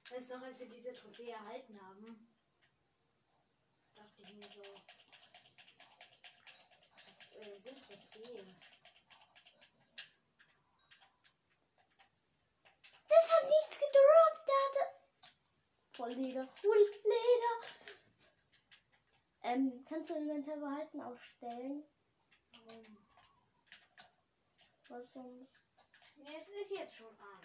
[0.09, 2.33] Weißt du noch, als wir diese Trophäe erhalten haben?
[3.93, 4.63] Dachte ich mir so.
[7.35, 8.55] Äh, sind Trophäen.
[13.07, 14.49] Das hat nichts gedroppt.
[14.63, 14.83] Hatte.
[15.93, 16.47] Voll Leder.
[16.47, 17.93] Voll Leder.
[19.43, 21.83] Ähm, kannst du Inventar behalten aufstellen?
[22.51, 22.97] Warum?
[24.87, 25.51] Was sonst?
[26.15, 27.41] Nee, es ist jetzt schon an.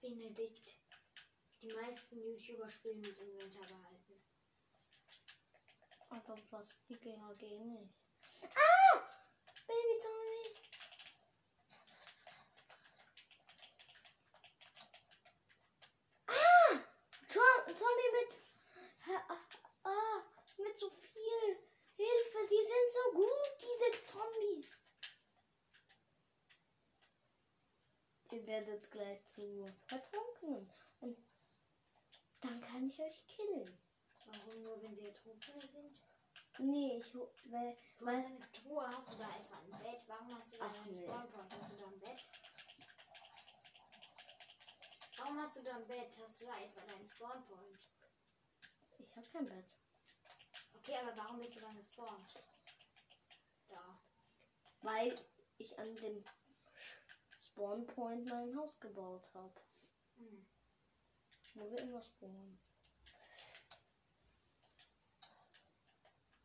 [0.00, 0.79] Benedikt.
[1.62, 4.22] Die meisten YouTuber spielen mit Inventar behalten.
[6.08, 7.94] Aber was die GHG nicht.
[8.42, 9.08] Ah!
[9.66, 10.60] Baby Zombie.
[16.28, 16.78] Ah!
[17.28, 18.32] Zo- Zombie mit.
[19.06, 19.38] Ah,
[19.84, 20.22] ah,
[20.58, 21.58] mit so viel
[21.96, 22.38] Hilfe.
[22.50, 24.82] Die sind so gut, diese Zombies.
[28.32, 30.70] Ihr werdet gleich zu Vertrunkenen.
[31.00, 31.18] Und
[32.40, 33.78] dann kann ich euch killen.
[34.26, 35.98] Warum nur, wenn sie ertrunken sind?
[36.58, 40.02] Nee, ich weil, Du weil hast eine Truhe, hast du da etwa ein Bett?
[40.06, 41.02] Warum hast du da Ach, einen nee.
[41.02, 41.52] Spawnpoint?
[41.58, 42.30] Hast du da ein Bett?
[45.16, 46.18] Warum hast du da ein Bett?
[46.18, 47.78] Hast du da etwa deinen Spawnpoint?
[48.98, 49.78] ich habe kein Bett.
[50.74, 52.34] Okay, aber warum bist du dann gespawnt?
[53.68, 54.00] Da.
[54.82, 55.14] Weil
[55.58, 56.24] ich an dem
[57.38, 59.60] Spawn Point mein Haus gebaut habe.
[60.16, 60.46] Hm.
[61.54, 62.58] Wo wir immer spawnen.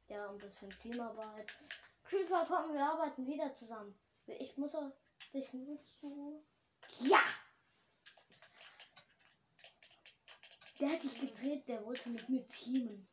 [0.07, 1.55] Ja, ein bisschen Teamarbeit.
[2.03, 3.97] Creeper, komm, wir arbeiten wieder zusammen.
[4.27, 4.91] Ich muss auch
[5.33, 6.45] dich nur zu.
[6.99, 7.23] Ja!
[10.79, 13.07] Der hat dich gedreht, der wollte mit mir teamen.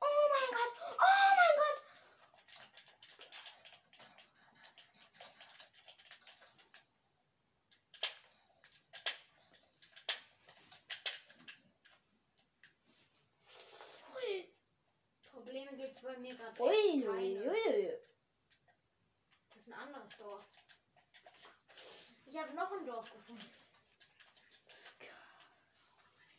[0.00, 0.74] Oh mein Gott!
[0.98, 1.82] Oh mein Gott!
[13.56, 14.52] Pfui.
[15.30, 17.50] Probleme gibt's bei mir gerade Ui, echt ui, keine.
[17.50, 17.98] ui, ui.
[19.48, 20.46] Das ist ein anderes Dorf.
[22.26, 23.50] Ich habe noch ein Dorf gefunden.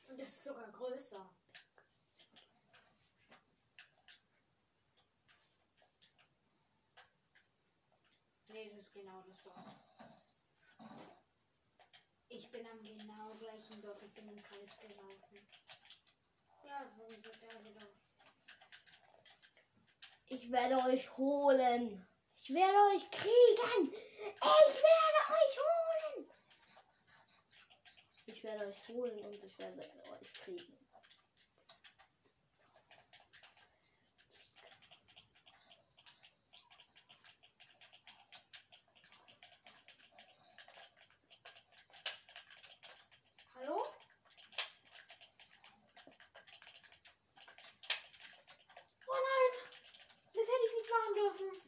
[0.07, 1.29] Und das ist sogar größer.
[8.49, 9.65] Nee, das ist genau das Dorf.
[12.29, 14.01] Ich bin am genau gleichen Dorf.
[14.03, 15.47] Ich bin im Kreis gelaufen.
[16.63, 18.04] Ja, es war das gleiche Dorf.
[20.27, 22.07] Ich werde euch holen.
[22.41, 23.93] Ich werde euch kriegen.
[23.93, 26.31] Ich werde euch holen.
[28.27, 29.81] Ich werde euch holen und ich werde
[30.19, 30.77] euch kriegen.
[43.55, 43.83] Hallo?
[49.07, 49.51] Oh nein!
[50.33, 51.61] Das hätte ich nicht machen dürfen.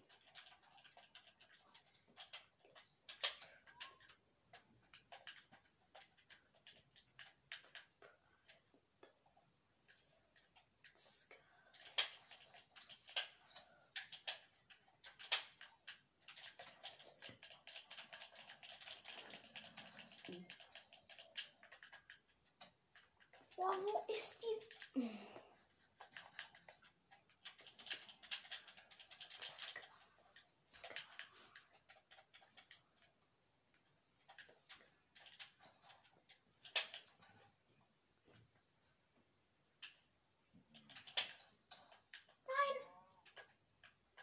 [23.55, 24.47] Boah, wo ist die?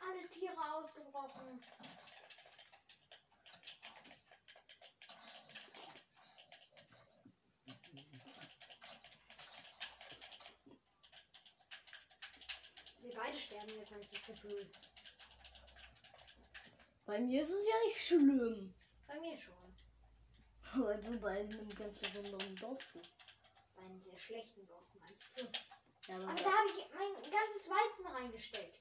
[0.01, 1.61] Alle Tiere ausgebrochen.
[13.05, 14.71] Wir beide sterben jetzt, habe ich das Gefühl.
[17.07, 18.75] Bei mir ist es ja nicht schlimm.
[19.07, 19.55] Bei mir schon.
[20.77, 23.13] Weil du bei einem ganz besonderen Dorf bist.
[23.77, 25.45] Bei einem sehr schlechten Dorf, meinst du?
[26.09, 28.81] Ja, aber Aber da habe ich mein ganzes Weizen reingesteckt.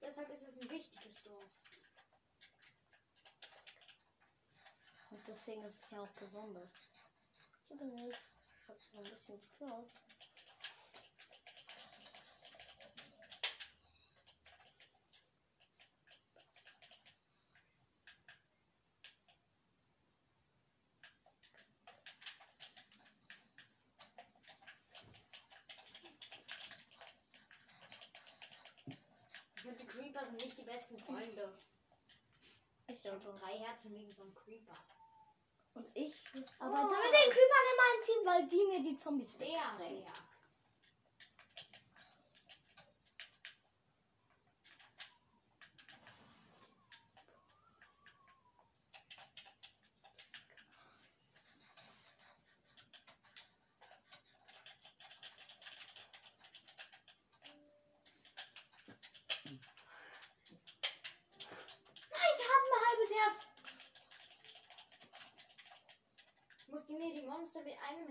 [0.00, 1.50] Deshalb ist es ein wichtiges Dorf.
[5.10, 6.70] und deswegen ist es ja auch besonders.
[7.68, 8.18] Ich habe nicht.
[8.62, 9.88] Ich habe so ein bisschen geklaut.
[29.54, 31.52] Ich finde, die Creeper sind nicht die besten Freunde.
[32.88, 33.38] Ich Ich habe aber.
[33.38, 34.76] drei Herzen wegen so einem Creeper.
[35.74, 36.24] Und ich
[36.60, 37.02] arbeite Oh.
[37.02, 40.02] mit den Creepern in meinem Team, weil die mir die Zombies wegsprengen.
[40.04, 40.12] der.
[40.12, 40.14] Nein,